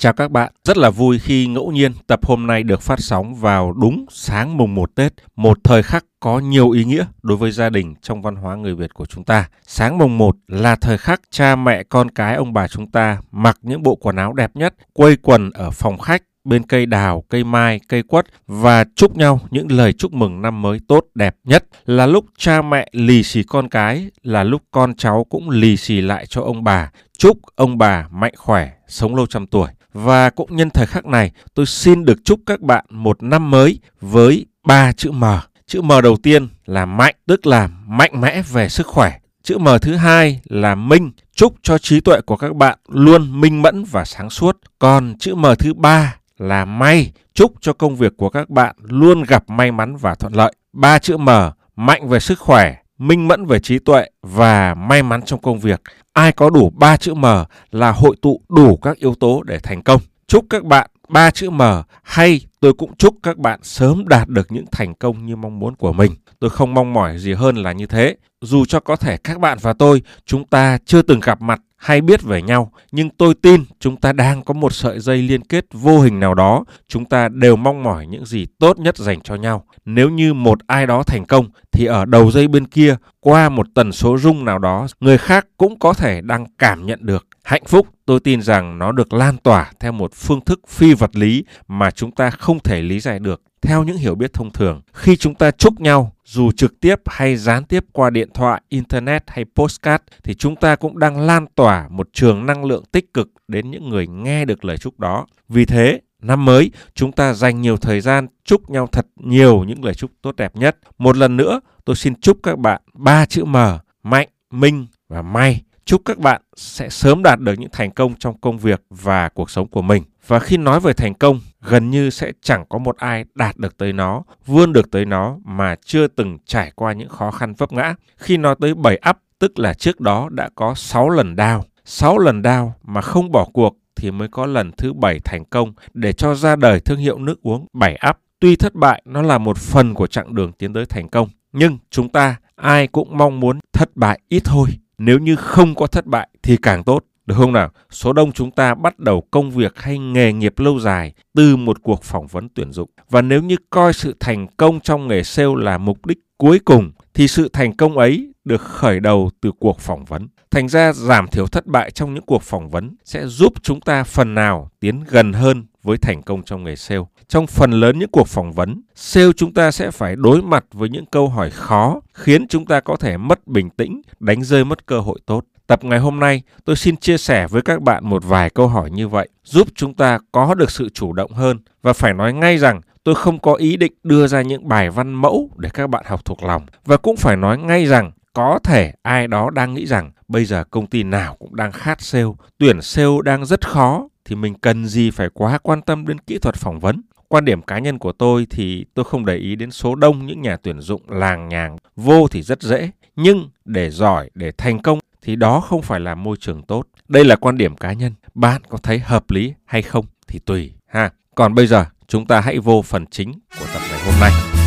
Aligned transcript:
Chào 0.00 0.12
các 0.12 0.30
bạn, 0.30 0.52
rất 0.64 0.76
là 0.76 0.90
vui 0.90 1.18
khi 1.18 1.46
ngẫu 1.46 1.70
nhiên 1.70 1.92
tập 2.06 2.20
hôm 2.26 2.46
nay 2.46 2.62
được 2.62 2.82
phát 2.82 3.00
sóng 3.00 3.34
vào 3.34 3.72
đúng 3.72 4.06
sáng 4.10 4.56
mùng 4.56 4.74
1 4.74 4.94
Tết, 4.94 5.12
một 5.36 5.58
thời 5.64 5.82
khắc 5.82 6.04
có 6.20 6.38
nhiều 6.38 6.70
ý 6.70 6.84
nghĩa 6.84 7.04
đối 7.22 7.36
với 7.36 7.50
gia 7.50 7.70
đình 7.70 7.94
trong 8.02 8.22
văn 8.22 8.36
hóa 8.36 8.56
người 8.56 8.74
Việt 8.74 8.94
của 8.94 9.06
chúng 9.06 9.24
ta. 9.24 9.48
Sáng 9.66 9.98
mùng 9.98 10.18
1 10.18 10.36
là 10.48 10.76
thời 10.76 10.98
khắc 10.98 11.20
cha 11.30 11.56
mẹ 11.56 11.82
con 11.82 12.10
cái 12.10 12.34
ông 12.34 12.52
bà 12.52 12.68
chúng 12.68 12.90
ta 12.90 13.20
mặc 13.32 13.58
những 13.62 13.82
bộ 13.82 13.94
quần 13.94 14.16
áo 14.16 14.32
đẹp 14.32 14.50
nhất, 14.54 14.74
quây 14.92 15.16
quần 15.16 15.50
ở 15.50 15.70
phòng 15.70 15.98
khách 15.98 16.22
bên 16.48 16.62
cây 16.62 16.86
đào, 16.86 17.24
cây 17.28 17.44
mai, 17.44 17.80
cây 17.88 18.02
quất 18.02 18.26
và 18.46 18.84
chúc 18.96 19.16
nhau 19.16 19.40
những 19.50 19.72
lời 19.72 19.92
chúc 19.92 20.12
mừng 20.12 20.42
năm 20.42 20.62
mới 20.62 20.80
tốt 20.88 21.06
đẹp 21.14 21.36
nhất 21.44 21.64
là 21.86 22.06
lúc 22.06 22.24
cha 22.38 22.62
mẹ 22.62 22.88
lì 22.92 23.22
xì 23.22 23.42
con 23.42 23.68
cái, 23.68 24.10
là 24.22 24.44
lúc 24.44 24.62
con 24.70 24.94
cháu 24.94 25.26
cũng 25.30 25.50
lì 25.50 25.76
xì 25.76 26.00
lại 26.00 26.26
cho 26.26 26.42
ông 26.42 26.64
bà. 26.64 26.90
Chúc 27.18 27.38
ông 27.54 27.78
bà 27.78 28.08
mạnh 28.10 28.34
khỏe, 28.36 28.70
sống 28.88 29.14
lâu 29.16 29.26
trăm 29.26 29.46
tuổi. 29.46 29.68
Và 29.92 30.30
cũng 30.30 30.56
nhân 30.56 30.70
thời 30.70 30.86
khắc 30.86 31.06
này, 31.06 31.32
tôi 31.54 31.66
xin 31.66 32.04
được 32.04 32.18
chúc 32.24 32.40
các 32.46 32.60
bạn 32.60 32.84
một 32.90 33.22
năm 33.22 33.50
mới 33.50 33.78
với 34.00 34.46
ba 34.66 34.92
chữ 34.92 35.10
M. 35.10 35.24
Chữ 35.66 35.82
M 35.82 35.90
đầu 36.02 36.16
tiên 36.22 36.48
là 36.66 36.86
mạnh, 36.86 37.14
tức 37.26 37.46
là 37.46 37.68
mạnh 37.86 38.20
mẽ 38.20 38.42
về 38.42 38.68
sức 38.68 38.86
khỏe. 38.86 39.18
Chữ 39.42 39.58
M 39.58 39.68
thứ 39.82 39.94
hai 39.94 40.40
là 40.44 40.74
minh, 40.74 41.10
chúc 41.34 41.54
cho 41.62 41.78
trí 41.78 42.00
tuệ 42.00 42.20
của 42.20 42.36
các 42.36 42.56
bạn 42.56 42.78
luôn 42.88 43.40
minh 43.40 43.62
mẫn 43.62 43.84
và 43.84 44.04
sáng 44.04 44.30
suốt. 44.30 44.58
Còn 44.78 45.14
chữ 45.18 45.34
M 45.34 45.46
thứ 45.58 45.74
ba 45.74 46.17
là 46.38 46.64
may, 46.64 47.12
chúc 47.34 47.52
cho 47.60 47.72
công 47.72 47.96
việc 47.96 48.12
của 48.16 48.28
các 48.28 48.50
bạn 48.50 48.76
luôn 48.78 49.22
gặp 49.22 49.44
may 49.50 49.72
mắn 49.72 49.96
và 49.96 50.14
thuận 50.14 50.32
lợi. 50.32 50.52
Ba 50.72 50.98
chữ 50.98 51.16
M, 51.16 51.28
mạnh 51.76 52.08
về 52.08 52.20
sức 52.20 52.38
khỏe, 52.38 52.76
minh 52.98 53.28
mẫn 53.28 53.46
về 53.46 53.60
trí 53.60 53.78
tuệ 53.78 54.04
và 54.22 54.74
may 54.74 55.02
mắn 55.02 55.22
trong 55.22 55.40
công 55.40 55.58
việc. 55.58 55.82
Ai 56.12 56.32
có 56.32 56.50
đủ 56.50 56.70
ba 56.70 56.96
chữ 56.96 57.14
M 57.14 57.24
là 57.70 57.92
hội 57.92 58.16
tụ 58.22 58.40
đủ 58.48 58.76
các 58.76 58.96
yếu 58.96 59.14
tố 59.14 59.42
để 59.42 59.58
thành 59.58 59.82
công. 59.82 60.00
Chúc 60.26 60.44
các 60.50 60.64
bạn 60.64 60.90
ba 61.08 61.30
chữ 61.30 61.50
M 61.50 61.62
hay 62.02 62.40
tôi 62.60 62.72
cũng 62.72 62.96
chúc 62.96 63.14
các 63.22 63.38
bạn 63.38 63.60
sớm 63.62 64.08
đạt 64.08 64.28
được 64.28 64.52
những 64.52 64.64
thành 64.72 64.94
công 64.94 65.26
như 65.26 65.36
mong 65.36 65.58
muốn 65.58 65.76
của 65.76 65.92
mình. 65.92 66.12
Tôi 66.40 66.50
không 66.50 66.74
mong 66.74 66.92
mỏi 66.92 67.18
gì 67.18 67.32
hơn 67.32 67.56
là 67.56 67.72
như 67.72 67.86
thế. 67.86 68.16
Dù 68.40 68.64
cho 68.64 68.80
có 68.80 68.96
thể 68.96 69.16
các 69.16 69.40
bạn 69.40 69.58
và 69.60 69.72
tôi 69.72 70.02
chúng 70.26 70.44
ta 70.44 70.78
chưa 70.84 71.02
từng 71.02 71.20
gặp 71.20 71.42
mặt 71.42 71.60
hay 71.78 72.00
biết 72.00 72.22
về 72.22 72.42
nhau, 72.42 72.72
nhưng 72.92 73.10
tôi 73.10 73.34
tin 73.34 73.64
chúng 73.80 73.96
ta 73.96 74.12
đang 74.12 74.42
có 74.42 74.54
một 74.54 74.72
sợi 74.72 75.00
dây 75.00 75.22
liên 75.22 75.44
kết 75.44 75.64
vô 75.72 76.00
hình 76.00 76.20
nào 76.20 76.34
đó, 76.34 76.64
chúng 76.88 77.04
ta 77.04 77.28
đều 77.28 77.56
mong 77.56 77.82
mỏi 77.82 78.06
những 78.06 78.26
gì 78.26 78.46
tốt 78.58 78.78
nhất 78.78 78.96
dành 78.96 79.20
cho 79.20 79.34
nhau. 79.34 79.64
Nếu 79.84 80.10
như 80.10 80.34
một 80.34 80.58
ai 80.66 80.86
đó 80.86 81.02
thành 81.02 81.24
công 81.24 81.46
thì 81.72 81.84
ở 81.84 82.04
đầu 82.04 82.30
dây 82.30 82.48
bên 82.48 82.66
kia 82.66 82.96
qua 83.20 83.48
một 83.48 83.66
tần 83.74 83.92
số 83.92 84.18
rung 84.18 84.44
nào 84.44 84.58
đó, 84.58 84.86
người 85.00 85.18
khác 85.18 85.46
cũng 85.56 85.78
có 85.78 85.92
thể 85.92 86.20
đang 86.20 86.46
cảm 86.58 86.86
nhận 86.86 86.98
được 87.02 87.26
hạnh 87.48 87.64
phúc. 87.66 87.88
Tôi 88.06 88.20
tin 88.20 88.42
rằng 88.42 88.78
nó 88.78 88.92
được 88.92 89.12
lan 89.12 89.36
tỏa 89.36 89.70
theo 89.80 89.92
một 89.92 90.14
phương 90.14 90.40
thức 90.40 90.60
phi 90.68 90.94
vật 90.94 91.16
lý 91.16 91.44
mà 91.68 91.90
chúng 91.90 92.10
ta 92.10 92.30
không 92.30 92.60
thể 92.60 92.82
lý 92.82 93.00
giải 93.00 93.18
được 93.18 93.42
theo 93.62 93.84
những 93.84 93.96
hiểu 93.96 94.14
biết 94.14 94.32
thông 94.32 94.52
thường. 94.52 94.82
Khi 94.92 95.16
chúng 95.16 95.34
ta 95.34 95.50
chúc 95.50 95.80
nhau 95.80 96.12
dù 96.24 96.52
trực 96.52 96.80
tiếp 96.80 96.96
hay 97.06 97.36
gián 97.36 97.64
tiếp 97.64 97.84
qua 97.92 98.10
điện 98.10 98.28
thoại, 98.34 98.62
internet 98.68 99.22
hay 99.26 99.44
postcard 99.54 100.04
thì 100.24 100.34
chúng 100.34 100.56
ta 100.56 100.76
cũng 100.76 100.98
đang 100.98 101.20
lan 101.20 101.46
tỏa 101.54 101.88
một 101.88 102.08
trường 102.12 102.46
năng 102.46 102.64
lượng 102.64 102.84
tích 102.92 103.14
cực 103.14 103.30
đến 103.48 103.70
những 103.70 103.88
người 103.88 104.06
nghe 104.06 104.44
được 104.44 104.64
lời 104.64 104.78
chúc 104.78 105.00
đó. 105.00 105.26
Vì 105.48 105.64
thế, 105.64 106.00
năm 106.22 106.44
mới 106.44 106.70
chúng 106.94 107.12
ta 107.12 107.32
dành 107.32 107.60
nhiều 107.60 107.76
thời 107.76 108.00
gian 108.00 108.26
chúc 108.44 108.70
nhau 108.70 108.86
thật 108.92 109.06
nhiều 109.16 109.64
những 109.64 109.84
lời 109.84 109.94
chúc 109.94 110.10
tốt 110.22 110.36
đẹp 110.36 110.56
nhất. 110.56 110.78
Một 110.98 111.16
lần 111.16 111.36
nữa, 111.36 111.60
tôi 111.84 111.96
xin 111.96 112.14
chúc 112.20 112.38
các 112.42 112.58
bạn 112.58 112.82
ba 112.94 113.26
chữ 113.26 113.44
M, 113.44 113.56
mạnh, 114.02 114.28
minh 114.50 114.86
và 115.08 115.22
may. 115.22 115.62
Chúc 115.88 116.02
các 116.04 116.18
bạn 116.18 116.42
sẽ 116.56 116.88
sớm 116.88 117.22
đạt 117.22 117.40
được 117.40 117.54
những 117.58 117.70
thành 117.72 117.90
công 117.90 118.14
trong 118.14 118.40
công 118.40 118.58
việc 118.58 118.82
và 118.90 119.28
cuộc 119.28 119.50
sống 119.50 119.68
của 119.68 119.82
mình. 119.82 120.02
Và 120.26 120.38
khi 120.38 120.56
nói 120.56 120.80
về 120.80 120.92
thành 120.92 121.14
công, 121.14 121.40
gần 121.62 121.90
như 121.90 122.10
sẽ 122.10 122.32
chẳng 122.42 122.64
có 122.68 122.78
một 122.78 122.96
ai 122.96 123.24
đạt 123.34 123.56
được 123.56 123.76
tới 123.76 123.92
nó, 123.92 124.22
vươn 124.46 124.72
được 124.72 124.90
tới 124.90 125.04
nó 125.04 125.36
mà 125.44 125.76
chưa 125.84 126.08
từng 126.08 126.38
trải 126.46 126.72
qua 126.74 126.92
những 126.92 127.08
khó 127.08 127.30
khăn 127.30 127.54
vấp 127.54 127.72
ngã. 127.72 127.94
Khi 128.16 128.36
nói 128.36 128.54
tới 128.60 128.74
7 128.74 129.00
up, 129.10 129.16
tức 129.38 129.58
là 129.58 129.74
trước 129.74 130.00
đó 130.00 130.28
đã 130.30 130.48
có 130.54 130.74
6 130.74 131.08
lần 131.08 131.36
đau. 131.36 131.64
6 131.84 132.18
lần 132.18 132.42
đau 132.42 132.74
mà 132.82 133.00
không 133.00 133.32
bỏ 133.32 133.46
cuộc 133.52 133.76
thì 133.96 134.10
mới 134.10 134.28
có 134.28 134.46
lần 134.46 134.72
thứ 134.78 134.92
7 134.92 135.20
thành 135.24 135.44
công 135.44 135.72
để 135.94 136.12
cho 136.12 136.34
ra 136.34 136.56
đời 136.56 136.80
thương 136.80 136.98
hiệu 136.98 137.18
nước 137.18 137.42
uống 137.42 137.66
7 137.72 137.98
up. 138.10 138.16
Tuy 138.40 138.56
thất 138.56 138.74
bại 138.74 139.02
nó 139.04 139.22
là 139.22 139.38
một 139.38 139.58
phần 139.58 139.94
của 139.94 140.06
chặng 140.06 140.34
đường 140.34 140.52
tiến 140.52 140.74
tới 140.74 140.86
thành 140.86 141.08
công, 141.08 141.28
nhưng 141.52 141.78
chúng 141.90 142.08
ta 142.08 142.36
ai 142.56 142.86
cũng 142.86 143.18
mong 143.18 143.40
muốn 143.40 143.58
thất 143.72 143.96
bại 143.96 144.20
ít 144.28 144.42
thôi. 144.44 144.68
Nếu 144.98 145.18
như 145.18 145.36
không 145.36 145.74
có 145.74 145.86
thất 145.86 146.06
bại 146.06 146.28
thì 146.42 146.56
càng 146.56 146.84
tốt. 146.84 147.04
Được 147.26 147.34
không 147.38 147.52
nào? 147.52 147.70
Số 147.90 148.12
đông 148.12 148.32
chúng 148.32 148.50
ta 148.50 148.74
bắt 148.74 148.98
đầu 148.98 149.24
công 149.30 149.50
việc 149.50 149.78
hay 149.78 149.98
nghề 149.98 150.32
nghiệp 150.32 150.58
lâu 150.58 150.80
dài 150.80 151.12
từ 151.34 151.56
một 151.56 151.82
cuộc 151.82 152.04
phỏng 152.04 152.26
vấn 152.26 152.48
tuyển 152.54 152.72
dụng. 152.72 152.90
Và 153.10 153.22
nếu 153.22 153.42
như 153.42 153.56
coi 153.70 153.92
sự 153.92 154.16
thành 154.20 154.46
công 154.56 154.80
trong 154.80 155.08
nghề 155.08 155.22
sale 155.22 155.48
là 155.56 155.78
mục 155.78 156.06
đích 156.06 156.18
cuối 156.38 156.58
cùng, 156.58 156.92
thì 157.14 157.28
sự 157.28 157.48
thành 157.52 157.76
công 157.76 157.98
ấy 157.98 158.32
được 158.44 158.60
khởi 158.60 159.00
đầu 159.00 159.30
từ 159.40 159.52
cuộc 159.58 159.80
phỏng 159.80 160.04
vấn. 160.04 160.28
Thành 160.50 160.68
ra 160.68 160.92
giảm 160.92 161.28
thiểu 161.28 161.46
thất 161.46 161.66
bại 161.66 161.90
trong 161.90 162.14
những 162.14 162.26
cuộc 162.26 162.42
phỏng 162.42 162.70
vấn 162.70 162.96
sẽ 163.04 163.26
giúp 163.26 163.52
chúng 163.62 163.80
ta 163.80 164.04
phần 164.04 164.34
nào 164.34 164.70
tiến 164.80 165.04
gần 165.08 165.32
hơn 165.32 165.66
với 165.88 165.98
thành 165.98 166.22
công 166.22 166.42
trong 166.42 166.64
nghề 166.64 166.76
sale. 166.76 167.00
Trong 167.28 167.46
phần 167.46 167.70
lớn 167.70 167.98
những 167.98 168.08
cuộc 168.12 168.28
phỏng 168.28 168.52
vấn, 168.52 168.82
sale 168.94 169.32
chúng 169.36 169.54
ta 169.54 169.70
sẽ 169.70 169.90
phải 169.90 170.16
đối 170.16 170.42
mặt 170.42 170.64
với 170.72 170.88
những 170.88 171.06
câu 171.06 171.28
hỏi 171.28 171.50
khó 171.50 172.00
khiến 172.14 172.48
chúng 172.48 172.66
ta 172.66 172.80
có 172.80 172.96
thể 172.96 173.16
mất 173.16 173.46
bình 173.46 173.70
tĩnh, 173.70 174.02
đánh 174.20 174.44
rơi 174.44 174.64
mất 174.64 174.86
cơ 174.86 175.00
hội 175.00 175.18
tốt. 175.26 175.44
Tập 175.66 175.84
ngày 175.84 175.98
hôm 175.98 176.20
nay, 176.20 176.42
tôi 176.64 176.76
xin 176.76 176.96
chia 176.96 177.18
sẻ 177.18 177.46
với 177.46 177.62
các 177.62 177.82
bạn 177.82 178.08
một 178.08 178.24
vài 178.24 178.50
câu 178.50 178.68
hỏi 178.68 178.90
như 178.90 179.08
vậy, 179.08 179.28
giúp 179.44 179.68
chúng 179.74 179.94
ta 179.94 180.18
có 180.32 180.54
được 180.54 180.70
sự 180.70 180.88
chủ 180.88 181.12
động 181.12 181.32
hơn 181.32 181.58
và 181.82 181.92
phải 181.92 182.14
nói 182.14 182.32
ngay 182.32 182.58
rằng 182.58 182.80
tôi 183.04 183.14
không 183.14 183.38
có 183.38 183.54
ý 183.54 183.76
định 183.76 183.92
đưa 184.02 184.26
ra 184.26 184.42
những 184.42 184.68
bài 184.68 184.90
văn 184.90 185.14
mẫu 185.14 185.50
để 185.56 185.68
các 185.74 185.86
bạn 185.86 186.04
học 186.06 186.24
thuộc 186.24 186.42
lòng 186.42 186.66
và 186.84 186.96
cũng 186.96 187.16
phải 187.16 187.36
nói 187.36 187.58
ngay 187.58 187.86
rằng 187.86 188.12
có 188.32 188.58
thể 188.64 188.92
ai 189.02 189.26
đó 189.26 189.50
đang 189.50 189.74
nghĩ 189.74 189.86
rằng 189.86 190.10
bây 190.28 190.44
giờ 190.44 190.64
công 190.64 190.86
ty 190.86 191.02
nào 191.02 191.36
cũng 191.38 191.56
đang 191.56 191.72
khát 191.72 192.00
sale, 192.00 192.24
tuyển 192.58 192.82
sale 192.82 193.16
đang 193.24 193.46
rất 193.46 193.68
khó 193.68 194.08
thì 194.28 194.36
mình 194.36 194.54
cần 194.54 194.86
gì 194.86 195.10
phải 195.10 195.28
quá 195.34 195.58
quan 195.58 195.82
tâm 195.82 196.06
đến 196.06 196.18
kỹ 196.18 196.38
thuật 196.38 196.54
phỏng 196.54 196.80
vấn. 196.80 197.02
Quan 197.28 197.44
điểm 197.44 197.62
cá 197.62 197.78
nhân 197.78 197.98
của 197.98 198.12
tôi 198.12 198.46
thì 198.50 198.84
tôi 198.94 199.04
không 199.04 199.24
để 199.24 199.36
ý 199.36 199.56
đến 199.56 199.70
số 199.70 199.94
đông 199.94 200.26
những 200.26 200.42
nhà 200.42 200.56
tuyển 200.56 200.80
dụng 200.80 201.02
làng 201.10 201.48
nhàng, 201.48 201.76
vô 201.96 202.28
thì 202.28 202.42
rất 202.42 202.62
dễ, 202.62 202.90
nhưng 203.16 203.48
để 203.64 203.90
giỏi, 203.90 204.30
để 204.34 204.52
thành 204.58 204.82
công 204.82 204.98
thì 205.22 205.36
đó 205.36 205.60
không 205.60 205.82
phải 205.82 206.00
là 206.00 206.14
môi 206.14 206.36
trường 206.40 206.62
tốt. 206.62 206.86
Đây 207.08 207.24
là 207.24 207.36
quan 207.36 207.56
điểm 207.56 207.76
cá 207.76 207.92
nhân. 207.92 208.12
Bạn 208.34 208.62
có 208.68 208.78
thấy 208.78 208.98
hợp 208.98 209.30
lý 209.30 209.54
hay 209.64 209.82
không 209.82 210.04
thì 210.28 210.38
tùy 210.38 210.72
ha. 210.86 211.10
Còn 211.34 211.54
bây 211.54 211.66
giờ 211.66 211.84
chúng 212.06 212.26
ta 212.26 212.40
hãy 212.40 212.58
vô 212.58 212.82
phần 212.82 213.06
chính 213.06 213.32
của 213.32 213.66
tập 213.74 213.82
ngày 213.90 214.00
hôm 214.04 214.14
nay. 214.20 214.57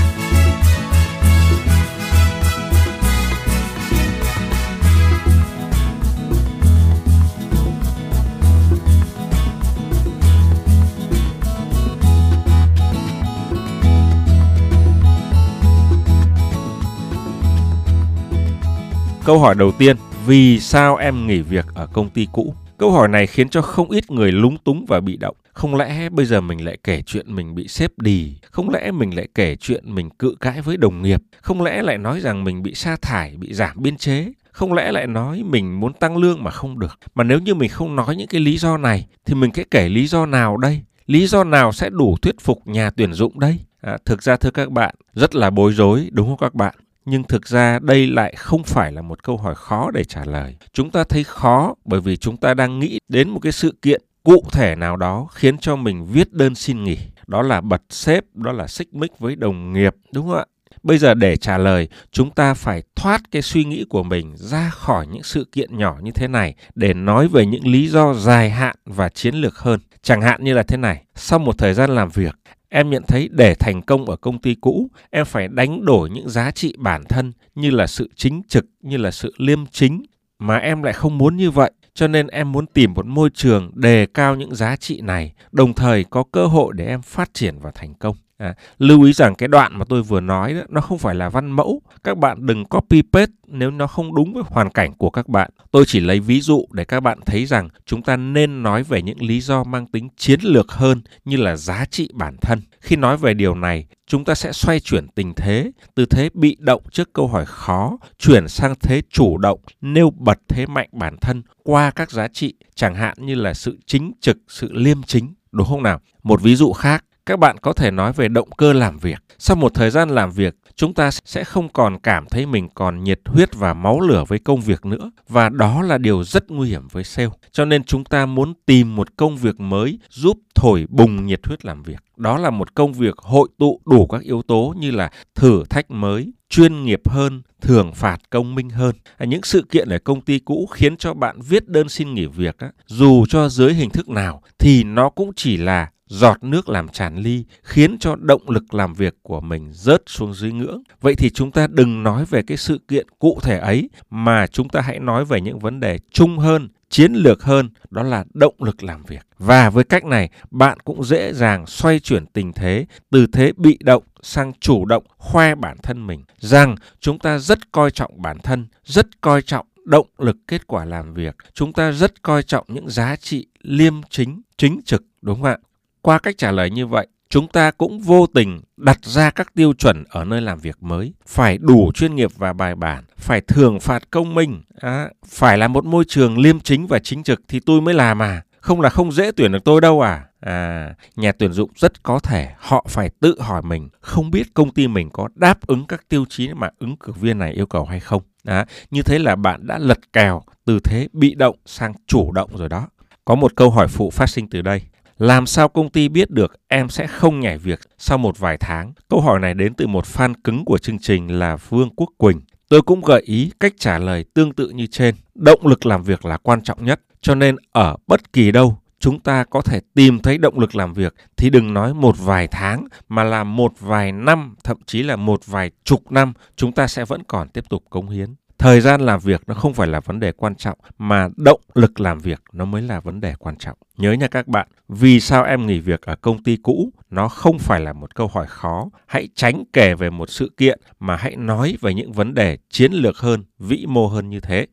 Câu 19.25 19.39
hỏi 19.39 19.55
đầu 19.55 19.71
tiên, 19.71 19.97
vì 20.25 20.59
sao 20.59 20.95
em 20.95 21.27
nghỉ 21.27 21.41
việc 21.41 21.65
ở 21.75 21.87
công 21.93 22.09
ty 22.09 22.27
cũ? 22.31 22.55
Câu 22.77 22.91
hỏi 22.91 23.07
này 23.07 23.27
khiến 23.27 23.49
cho 23.49 23.61
không 23.61 23.91
ít 23.91 24.11
người 24.11 24.31
lúng 24.31 24.57
túng 24.57 24.85
và 24.87 24.99
bị 24.99 25.17
động. 25.17 25.35
Không 25.53 25.75
lẽ 25.75 26.09
bây 26.09 26.25
giờ 26.25 26.41
mình 26.41 26.65
lại 26.65 26.77
kể 26.83 27.01
chuyện 27.01 27.35
mình 27.35 27.55
bị 27.55 27.67
xếp 27.67 27.91
đì? 27.97 28.35
Không 28.51 28.69
lẽ 28.69 28.91
mình 28.91 29.15
lại 29.15 29.27
kể 29.35 29.55
chuyện 29.55 29.95
mình 29.95 30.09
cự 30.09 30.35
cãi 30.39 30.61
với 30.61 30.77
đồng 30.77 31.01
nghiệp? 31.01 31.21
Không 31.41 31.61
lẽ 31.61 31.81
lại 31.81 31.97
nói 31.97 32.19
rằng 32.19 32.43
mình 32.43 32.63
bị 32.63 32.75
sa 32.75 32.95
thải, 33.01 33.37
bị 33.37 33.53
giảm 33.53 33.81
biên 33.81 33.97
chế? 33.97 34.31
Không 34.51 34.73
lẽ 34.73 34.91
lại 34.91 35.07
nói 35.07 35.43
mình 35.43 35.79
muốn 35.79 35.93
tăng 35.93 36.17
lương 36.17 36.43
mà 36.43 36.51
không 36.51 36.79
được? 36.79 36.99
Mà 37.15 37.23
nếu 37.23 37.39
như 37.39 37.55
mình 37.55 37.69
không 37.69 37.95
nói 37.95 38.15
những 38.15 38.27
cái 38.27 38.41
lý 38.41 38.57
do 38.57 38.77
này 38.77 39.07
thì 39.25 39.33
mình 39.33 39.51
sẽ 39.53 39.63
kể 39.71 39.89
lý 39.89 40.07
do 40.07 40.25
nào 40.25 40.57
đây? 40.57 40.81
Lý 41.05 41.27
do 41.27 41.43
nào 41.43 41.71
sẽ 41.71 41.89
đủ 41.89 42.17
thuyết 42.21 42.35
phục 42.41 42.67
nhà 42.67 42.89
tuyển 42.89 43.13
dụng 43.13 43.39
đây? 43.39 43.59
À, 43.81 43.97
thực 44.05 44.23
ra 44.23 44.35
thưa 44.35 44.51
các 44.51 44.71
bạn, 44.71 44.95
rất 45.13 45.35
là 45.35 45.49
bối 45.49 45.73
rối 45.73 46.09
đúng 46.11 46.27
không 46.27 46.37
các 46.37 46.55
bạn? 46.55 46.75
Nhưng 47.05 47.23
thực 47.23 47.47
ra 47.47 47.79
đây 47.79 48.07
lại 48.07 48.35
không 48.37 48.63
phải 48.63 48.91
là 48.91 49.01
một 49.01 49.23
câu 49.23 49.37
hỏi 49.37 49.55
khó 49.55 49.91
để 49.91 50.03
trả 50.03 50.25
lời. 50.25 50.55
Chúng 50.73 50.89
ta 50.89 51.03
thấy 51.03 51.23
khó 51.23 51.75
bởi 51.85 52.01
vì 52.01 52.17
chúng 52.17 52.37
ta 52.37 52.53
đang 52.53 52.79
nghĩ 52.79 52.99
đến 53.07 53.29
một 53.29 53.39
cái 53.39 53.51
sự 53.51 53.73
kiện 53.81 54.01
cụ 54.23 54.43
thể 54.51 54.75
nào 54.75 54.97
đó 54.97 55.27
khiến 55.31 55.57
cho 55.57 55.75
mình 55.75 56.05
viết 56.05 56.33
đơn 56.33 56.55
xin 56.55 56.83
nghỉ. 56.83 56.97
Đó 57.27 57.41
là 57.41 57.61
bật 57.61 57.81
sếp, 57.89 58.23
đó 58.33 58.51
là 58.51 58.67
xích 58.67 58.93
mích 58.93 59.19
với 59.19 59.35
đồng 59.35 59.73
nghiệp, 59.73 59.95
đúng 60.13 60.27
không 60.27 60.37
ạ? 60.37 60.45
Bây 60.83 60.97
giờ 60.97 61.13
để 61.13 61.37
trả 61.37 61.57
lời, 61.57 61.87
chúng 62.11 62.29
ta 62.29 62.53
phải 62.53 62.83
thoát 62.95 63.21
cái 63.31 63.41
suy 63.41 63.63
nghĩ 63.63 63.85
của 63.89 64.03
mình 64.03 64.33
ra 64.37 64.69
khỏi 64.69 65.07
những 65.07 65.23
sự 65.23 65.47
kiện 65.51 65.77
nhỏ 65.77 65.97
như 66.01 66.11
thế 66.11 66.27
này 66.27 66.55
để 66.75 66.93
nói 66.93 67.27
về 67.27 67.45
những 67.45 67.67
lý 67.67 67.87
do 67.87 68.13
dài 68.13 68.49
hạn 68.49 68.75
và 68.85 69.09
chiến 69.09 69.35
lược 69.35 69.57
hơn. 69.57 69.79
Chẳng 70.01 70.21
hạn 70.21 70.43
như 70.43 70.53
là 70.53 70.63
thế 70.63 70.77
này, 70.77 71.03
sau 71.15 71.39
một 71.39 71.57
thời 71.57 71.73
gian 71.73 71.89
làm 71.95 72.09
việc, 72.09 72.35
em 72.73 72.89
nhận 72.89 73.03
thấy 73.07 73.29
để 73.31 73.55
thành 73.55 73.81
công 73.81 74.05
ở 74.05 74.15
công 74.15 74.39
ty 74.39 74.55
cũ, 74.55 74.89
em 75.09 75.25
phải 75.25 75.47
đánh 75.47 75.85
đổi 75.85 76.09
những 76.09 76.29
giá 76.29 76.51
trị 76.51 76.75
bản 76.77 77.03
thân 77.09 77.31
như 77.55 77.69
là 77.69 77.87
sự 77.87 78.09
chính 78.15 78.41
trực, 78.47 78.65
như 78.81 78.97
là 78.97 79.11
sự 79.11 79.33
liêm 79.37 79.65
chính 79.65 80.03
mà 80.39 80.57
em 80.57 80.83
lại 80.83 80.93
không 80.93 81.17
muốn 81.17 81.37
như 81.37 81.51
vậy. 81.51 81.71
Cho 81.93 82.07
nên 82.07 82.27
em 82.27 82.51
muốn 82.51 82.65
tìm 82.65 82.93
một 82.93 83.05
môi 83.05 83.29
trường 83.33 83.71
đề 83.75 84.07
cao 84.13 84.35
những 84.35 84.55
giá 84.55 84.75
trị 84.75 85.01
này 85.01 85.33
đồng 85.51 85.73
thời 85.73 86.03
có 86.03 86.23
cơ 86.31 86.45
hội 86.45 86.73
để 86.75 86.85
em 86.85 87.01
phát 87.01 87.33
triển 87.33 87.55
và 87.61 87.71
thành 87.71 87.93
công. 87.93 88.15
À, 88.41 88.53
lưu 88.77 89.03
ý 89.03 89.13
rằng 89.13 89.35
cái 89.35 89.47
đoạn 89.47 89.79
mà 89.79 89.85
tôi 89.89 90.03
vừa 90.03 90.19
nói 90.19 90.53
đó, 90.53 90.61
nó 90.69 90.81
không 90.81 90.97
phải 90.97 91.15
là 91.15 91.29
văn 91.29 91.51
mẫu. 91.51 91.81
Các 92.03 92.17
bạn 92.17 92.45
đừng 92.45 92.65
copy 92.65 93.01
paste 93.01 93.31
nếu 93.47 93.71
nó 93.71 93.87
không 93.87 94.15
đúng 94.15 94.33
với 94.33 94.43
hoàn 94.47 94.69
cảnh 94.69 94.93
của 94.93 95.09
các 95.09 95.27
bạn. 95.27 95.51
Tôi 95.71 95.85
chỉ 95.87 95.99
lấy 95.99 96.19
ví 96.19 96.41
dụ 96.41 96.65
để 96.71 96.85
các 96.85 96.99
bạn 96.99 97.19
thấy 97.25 97.45
rằng 97.45 97.69
chúng 97.85 98.03
ta 98.03 98.17
nên 98.17 98.63
nói 98.63 98.83
về 98.83 99.01
những 99.01 99.21
lý 99.21 99.41
do 99.41 99.63
mang 99.63 99.87
tính 99.87 100.09
chiến 100.17 100.39
lược 100.43 100.71
hơn 100.71 101.01
như 101.25 101.37
là 101.37 101.55
giá 101.55 101.85
trị 101.85 102.09
bản 102.13 102.35
thân. 102.41 102.61
Khi 102.79 102.95
nói 102.95 103.17
về 103.17 103.33
điều 103.33 103.55
này, 103.55 103.85
chúng 104.07 104.25
ta 104.25 104.35
sẽ 104.35 104.51
xoay 104.51 104.79
chuyển 104.79 105.07
tình 105.07 105.33
thế 105.35 105.71
từ 105.95 106.05
thế 106.05 106.29
bị 106.33 106.57
động 106.59 106.81
trước 106.91 107.13
câu 107.13 107.27
hỏi 107.27 107.45
khó 107.45 107.97
chuyển 108.19 108.47
sang 108.47 108.73
thế 108.81 109.01
chủ 109.09 109.37
động 109.37 109.59
nêu 109.81 110.09
bật 110.09 110.39
thế 110.47 110.65
mạnh 110.65 110.89
bản 110.91 111.15
thân 111.21 111.41
qua 111.63 111.91
các 111.91 112.11
giá 112.11 112.27
trị 112.27 112.53
chẳng 112.75 112.95
hạn 112.95 113.17
như 113.19 113.35
là 113.35 113.53
sự 113.53 113.77
chính 113.85 114.11
trực 114.21 114.37
sự 114.47 114.69
liêm 114.73 115.03
chính 115.03 115.33
đúng 115.51 115.67
không 115.67 115.83
nào 115.83 115.99
một 116.23 116.41
ví 116.41 116.55
dụ 116.55 116.73
khác 116.73 117.03
các 117.25 117.39
bạn 117.39 117.57
có 117.57 117.73
thể 117.73 117.91
nói 117.91 118.13
về 118.13 118.27
động 118.27 118.49
cơ 118.57 118.73
làm 118.73 118.97
việc. 118.97 119.23
Sau 119.37 119.55
một 119.55 119.73
thời 119.73 119.89
gian 119.89 120.09
làm 120.09 120.31
việc, 120.31 120.55
chúng 120.75 120.93
ta 120.93 121.11
sẽ 121.11 121.43
không 121.43 121.69
còn 121.69 121.99
cảm 121.99 122.25
thấy 122.25 122.45
mình 122.45 122.69
còn 122.75 123.03
nhiệt 123.03 123.19
huyết 123.25 123.55
và 123.55 123.73
máu 123.73 123.99
lửa 123.99 124.23
với 124.27 124.39
công 124.39 124.61
việc 124.61 124.85
nữa 124.85 125.11
và 125.29 125.49
đó 125.49 125.81
là 125.81 125.97
điều 125.97 126.23
rất 126.23 126.51
nguy 126.51 126.69
hiểm 126.69 126.87
với 126.91 127.03
sale. 127.03 127.29
Cho 127.51 127.65
nên 127.65 127.83
chúng 127.83 128.03
ta 128.03 128.25
muốn 128.25 128.53
tìm 128.65 128.95
một 128.95 129.17
công 129.17 129.37
việc 129.37 129.59
mới 129.59 129.99
giúp 130.09 130.37
thổi 130.55 130.85
bùng 130.89 131.25
nhiệt 131.25 131.39
huyết 131.47 131.65
làm 131.65 131.83
việc. 131.83 132.03
Đó 132.17 132.37
là 132.37 132.49
một 132.49 132.75
công 132.75 132.93
việc 132.93 133.17
hội 133.17 133.47
tụ 133.59 133.81
đủ 133.85 134.07
các 134.07 134.21
yếu 134.21 134.41
tố 134.41 134.73
như 134.77 134.91
là 134.91 135.11
thử 135.35 135.63
thách 135.69 135.91
mới, 135.91 136.33
chuyên 136.49 136.83
nghiệp 136.83 137.09
hơn, 137.09 137.41
thưởng 137.61 137.93
phạt 137.93 138.17
công 138.29 138.55
minh 138.55 138.69
hơn. 138.69 138.95
À, 139.17 139.25
những 139.25 139.43
sự 139.43 139.65
kiện 139.69 139.89
ở 139.89 139.99
công 139.99 140.21
ty 140.21 140.39
cũ 140.39 140.69
khiến 140.71 140.97
cho 140.97 141.13
bạn 141.13 141.41
viết 141.41 141.67
đơn 141.67 141.89
xin 141.89 142.13
nghỉ 142.13 142.25
việc 142.25 142.57
á, 142.57 142.71
dù 142.87 143.25
cho 143.29 143.49
dưới 143.49 143.73
hình 143.73 143.89
thức 143.89 144.09
nào 144.09 144.41
thì 144.59 144.83
nó 144.83 145.09
cũng 145.09 145.31
chỉ 145.35 145.57
là 145.57 145.89
giọt 146.11 146.43
nước 146.43 146.69
làm 146.69 146.87
tràn 146.87 147.17
ly 147.17 147.45
khiến 147.63 147.97
cho 147.99 148.15
động 148.15 148.49
lực 148.49 148.73
làm 148.73 148.93
việc 148.93 149.15
của 149.23 149.41
mình 149.41 149.69
rớt 149.73 150.03
xuống 150.05 150.33
dưới 150.33 150.51
ngưỡng. 150.51 150.83
Vậy 151.01 151.15
thì 151.15 151.29
chúng 151.29 151.51
ta 151.51 151.67
đừng 151.67 152.03
nói 152.03 152.25
về 152.29 152.41
cái 152.41 152.57
sự 152.57 152.79
kiện 152.87 153.07
cụ 153.19 153.39
thể 153.41 153.57
ấy 153.57 153.89
mà 154.09 154.47
chúng 154.47 154.69
ta 154.69 154.81
hãy 154.81 154.99
nói 154.99 155.25
về 155.25 155.41
những 155.41 155.59
vấn 155.59 155.79
đề 155.79 155.99
chung 156.11 156.37
hơn, 156.37 156.69
chiến 156.89 157.13
lược 157.13 157.43
hơn, 157.43 157.69
đó 157.89 158.03
là 158.03 158.25
động 158.33 158.55
lực 158.59 158.83
làm 158.83 159.03
việc. 159.03 159.27
Và 159.37 159.69
với 159.69 159.83
cách 159.83 160.05
này, 160.05 160.29
bạn 160.51 160.79
cũng 160.79 161.03
dễ 161.03 161.33
dàng 161.33 161.65
xoay 161.65 161.99
chuyển 161.99 162.25
tình 162.25 162.53
thế 162.53 162.85
từ 163.09 163.27
thế 163.33 163.51
bị 163.57 163.77
động 163.83 164.03
sang 164.21 164.53
chủ 164.59 164.85
động 164.85 165.03
khoe 165.17 165.55
bản 165.55 165.77
thân 165.83 166.07
mình 166.07 166.23
rằng 166.39 166.75
chúng 166.99 167.19
ta 167.19 167.37
rất 167.37 167.71
coi 167.71 167.91
trọng 167.91 168.21
bản 168.21 168.37
thân, 168.43 168.67
rất 168.83 169.21
coi 169.21 169.41
trọng 169.41 169.65
động 169.85 170.07
lực 170.17 170.37
kết 170.47 170.67
quả 170.67 170.85
làm 170.85 171.13
việc. 171.13 171.35
Chúng 171.53 171.73
ta 171.73 171.91
rất 171.91 172.21
coi 172.21 172.43
trọng 172.43 172.65
những 172.67 172.89
giá 172.89 173.15
trị 173.15 173.47
liêm 173.61 173.93
chính, 174.09 174.41
chính 174.57 174.81
trực, 174.85 175.03
đúng 175.21 175.35
không 175.35 175.45
ạ? 175.51 175.57
Qua 176.01 176.19
cách 176.19 176.37
trả 176.37 176.51
lời 176.51 176.69
như 176.69 176.87
vậy, 176.87 177.07
chúng 177.29 177.47
ta 177.47 177.71
cũng 177.71 177.99
vô 177.99 178.25
tình 178.33 178.61
đặt 178.77 178.99
ra 179.01 179.29
các 179.29 179.53
tiêu 179.53 179.73
chuẩn 179.73 180.03
ở 180.09 180.25
nơi 180.25 180.41
làm 180.41 180.59
việc 180.59 180.83
mới. 180.83 181.13
Phải 181.27 181.57
đủ 181.57 181.91
chuyên 181.91 182.15
nghiệp 182.15 182.31
và 182.37 182.53
bài 182.53 182.75
bản 182.75 183.03
phải 183.17 183.41
thường 183.41 183.79
phạt 183.79 184.11
công 184.11 184.35
minh 184.35 184.61
à, 184.79 185.09
phải 185.25 185.57
là 185.57 185.67
một 185.67 185.85
môi 185.85 186.03
trường 186.07 186.37
liêm 186.37 186.59
chính 186.59 186.87
và 186.87 186.99
chính 186.99 187.23
trực 187.23 187.41
thì 187.47 187.59
tôi 187.59 187.81
mới 187.81 187.93
làm 187.93 188.21
à. 188.21 188.41
Không 188.59 188.81
là 188.81 188.89
không 188.89 189.11
dễ 189.11 189.31
tuyển 189.31 189.51
được 189.51 189.63
tôi 189.63 189.81
đâu 189.81 190.01
à. 190.01 190.23
À 190.39 190.93
nhà 191.15 191.31
tuyển 191.31 191.53
dụng 191.53 191.69
rất 191.75 192.03
có 192.03 192.19
thể 192.19 192.49
họ 192.57 192.85
phải 192.89 193.09
tự 193.19 193.41
hỏi 193.41 193.61
mình 193.61 193.89
không 193.99 194.31
biết 194.31 194.53
công 194.53 194.71
ty 194.71 194.87
mình 194.87 195.09
có 195.13 195.27
đáp 195.35 195.67
ứng 195.67 195.85
các 195.87 196.09
tiêu 196.09 196.25
chí 196.29 196.53
mà 196.53 196.69
ứng 196.79 196.97
cử 196.97 197.11
viên 197.11 197.39
này 197.39 197.53
yêu 197.53 197.65
cầu 197.65 197.85
hay 197.85 197.99
không. 197.99 198.21
À, 198.45 198.65
như 198.91 199.01
thế 199.01 199.19
là 199.19 199.35
bạn 199.35 199.67
đã 199.67 199.77
lật 199.77 200.13
kèo 200.13 200.41
từ 200.65 200.79
thế 200.79 201.07
bị 201.13 201.35
động 201.35 201.55
sang 201.65 201.93
chủ 202.07 202.31
động 202.31 202.49
rồi 202.57 202.69
đó. 202.69 202.87
Có 203.25 203.35
một 203.35 203.55
câu 203.55 203.69
hỏi 203.69 203.87
phụ 203.87 204.09
phát 204.09 204.29
sinh 204.29 204.49
từ 204.49 204.61
đây 204.61 204.81
làm 205.21 205.45
sao 205.45 205.69
công 205.69 205.89
ty 205.89 206.09
biết 206.09 206.29
được 206.31 206.53
em 206.67 206.89
sẽ 206.89 207.07
không 207.07 207.39
nhảy 207.39 207.57
việc 207.57 207.79
sau 207.97 208.17
một 208.17 208.39
vài 208.39 208.57
tháng? 208.57 208.93
Câu 209.09 209.21
hỏi 209.21 209.39
này 209.39 209.53
đến 209.53 209.73
từ 209.73 209.87
một 209.87 210.05
fan 210.05 210.33
cứng 210.43 210.65
của 210.65 210.77
chương 210.77 210.99
trình 210.99 211.39
là 211.39 211.55
Vương 211.55 211.89
Quốc 211.95 212.09
Quỳnh. 212.17 212.41
Tôi 212.69 212.81
cũng 212.81 213.01
gợi 213.01 213.21
ý 213.21 213.51
cách 213.59 213.73
trả 213.79 213.97
lời 213.97 214.25
tương 214.33 214.53
tự 214.53 214.69
như 214.69 214.87
trên. 214.87 215.15
Động 215.35 215.67
lực 215.67 215.85
làm 215.85 216.03
việc 216.03 216.25
là 216.25 216.37
quan 216.37 216.61
trọng 216.61 216.85
nhất, 216.85 217.01
cho 217.21 217.35
nên 217.35 217.55
ở 217.71 217.95
bất 218.07 218.33
kỳ 218.33 218.51
đâu 218.51 218.77
chúng 218.99 219.19
ta 219.19 219.43
có 219.43 219.61
thể 219.61 219.79
tìm 219.93 220.19
thấy 220.19 220.37
động 220.37 220.59
lực 220.59 220.75
làm 220.75 220.93
việc 220.93 221.15
thì 221.37 221.49
đừng 221.49 221.73
nói 221.73 221.93
một 221.93 222.15
vài 222.19 222.47
tháng 222.47 222.87
mà 223.09 223.23
là 223.23 223.43
một 223.43 223.73
vài 223.79 224.11
năm, 224.11 224.55
thậm 224.63 224.77
chí 224.85 225.03
là 225.03 225.15
một 225.15 225.45
vài 225.45 225.71
chục 225.83 226.11
năm 226.11 226.33
chúng 226.55 226.71
ta 226.71 226.87
sẽ 226.87 227.05
vẫn 227.05 227.23
còn 227.23 227.49
tiếp 227.49 227.63
tục 227.69 227.83
cống 227.89 228.09
hiến 228.09 228.35
thời 228.61 228.81
gian 228.81 229.01
làm 229.01 229.19
việc 229.19 229.41
nó 229.47 229.53
không 229.53 229.73
phải 229.73 229.87
là 229.87 229.99
vấn 229.99 230.19
đề 230.19 230.31
quan 230.31 230.55
trọng, 230.55 230.77
mà 230.97 231.29
động 231.37 231.61
lực 231.73 231.99
làm 231.99 232.19
việc 232.19 232.41
nó 232.53 232.65
mới 232.65 232.81
là 232.81 232.99
vấn 232.99 233.21
đề 233.21 233.33
quan 233.39 233.55
trọng. 233.55 233.77
Nhớ 233.97 234.13
nha 234.13 234.27
các 234.27 234.47
bạn, 234.47 234.67
vì 234.89 235.19
sao 235.19 235.43
em 235.43 235.67
nghỉ 235.67 235.79
việc 235.79 236.01
ở 236.01 236.15
công 236.15 236.43
ty 236.43 236.57
cũ? 236.57 236.91
Nó 237.09 237.27
không 237.27 237.59
phải 237.59 237.79
là 237.79 237.93
một 237.93 238.15
câu 238.15 238.27
hỏi 238.27 238.45
khó. 238.47 238.89
Hãy 239.05 239.27
tránh 239.35 239.63
kể 239.73 239.95
về 239.95 240.09
một 240.09 240.29
sự 240.29 240.51
kiện 240.57 240.79
mà 240.99 241.15
hãy 241.15 241.35
nói 241.35 241.77
về 241.81 241.93
những 241.93 242.11
vấn 242.11 242.33
đề 242.33 242.57
chiến 242.69 242.91
lược 242.93 243.17
hơn, 243.17 243.43
vĩ 243.59 243.85
mô 243.87 244.07
hơn 244.07 244.29
như 244.29 244.39
thế. 244.39 244.67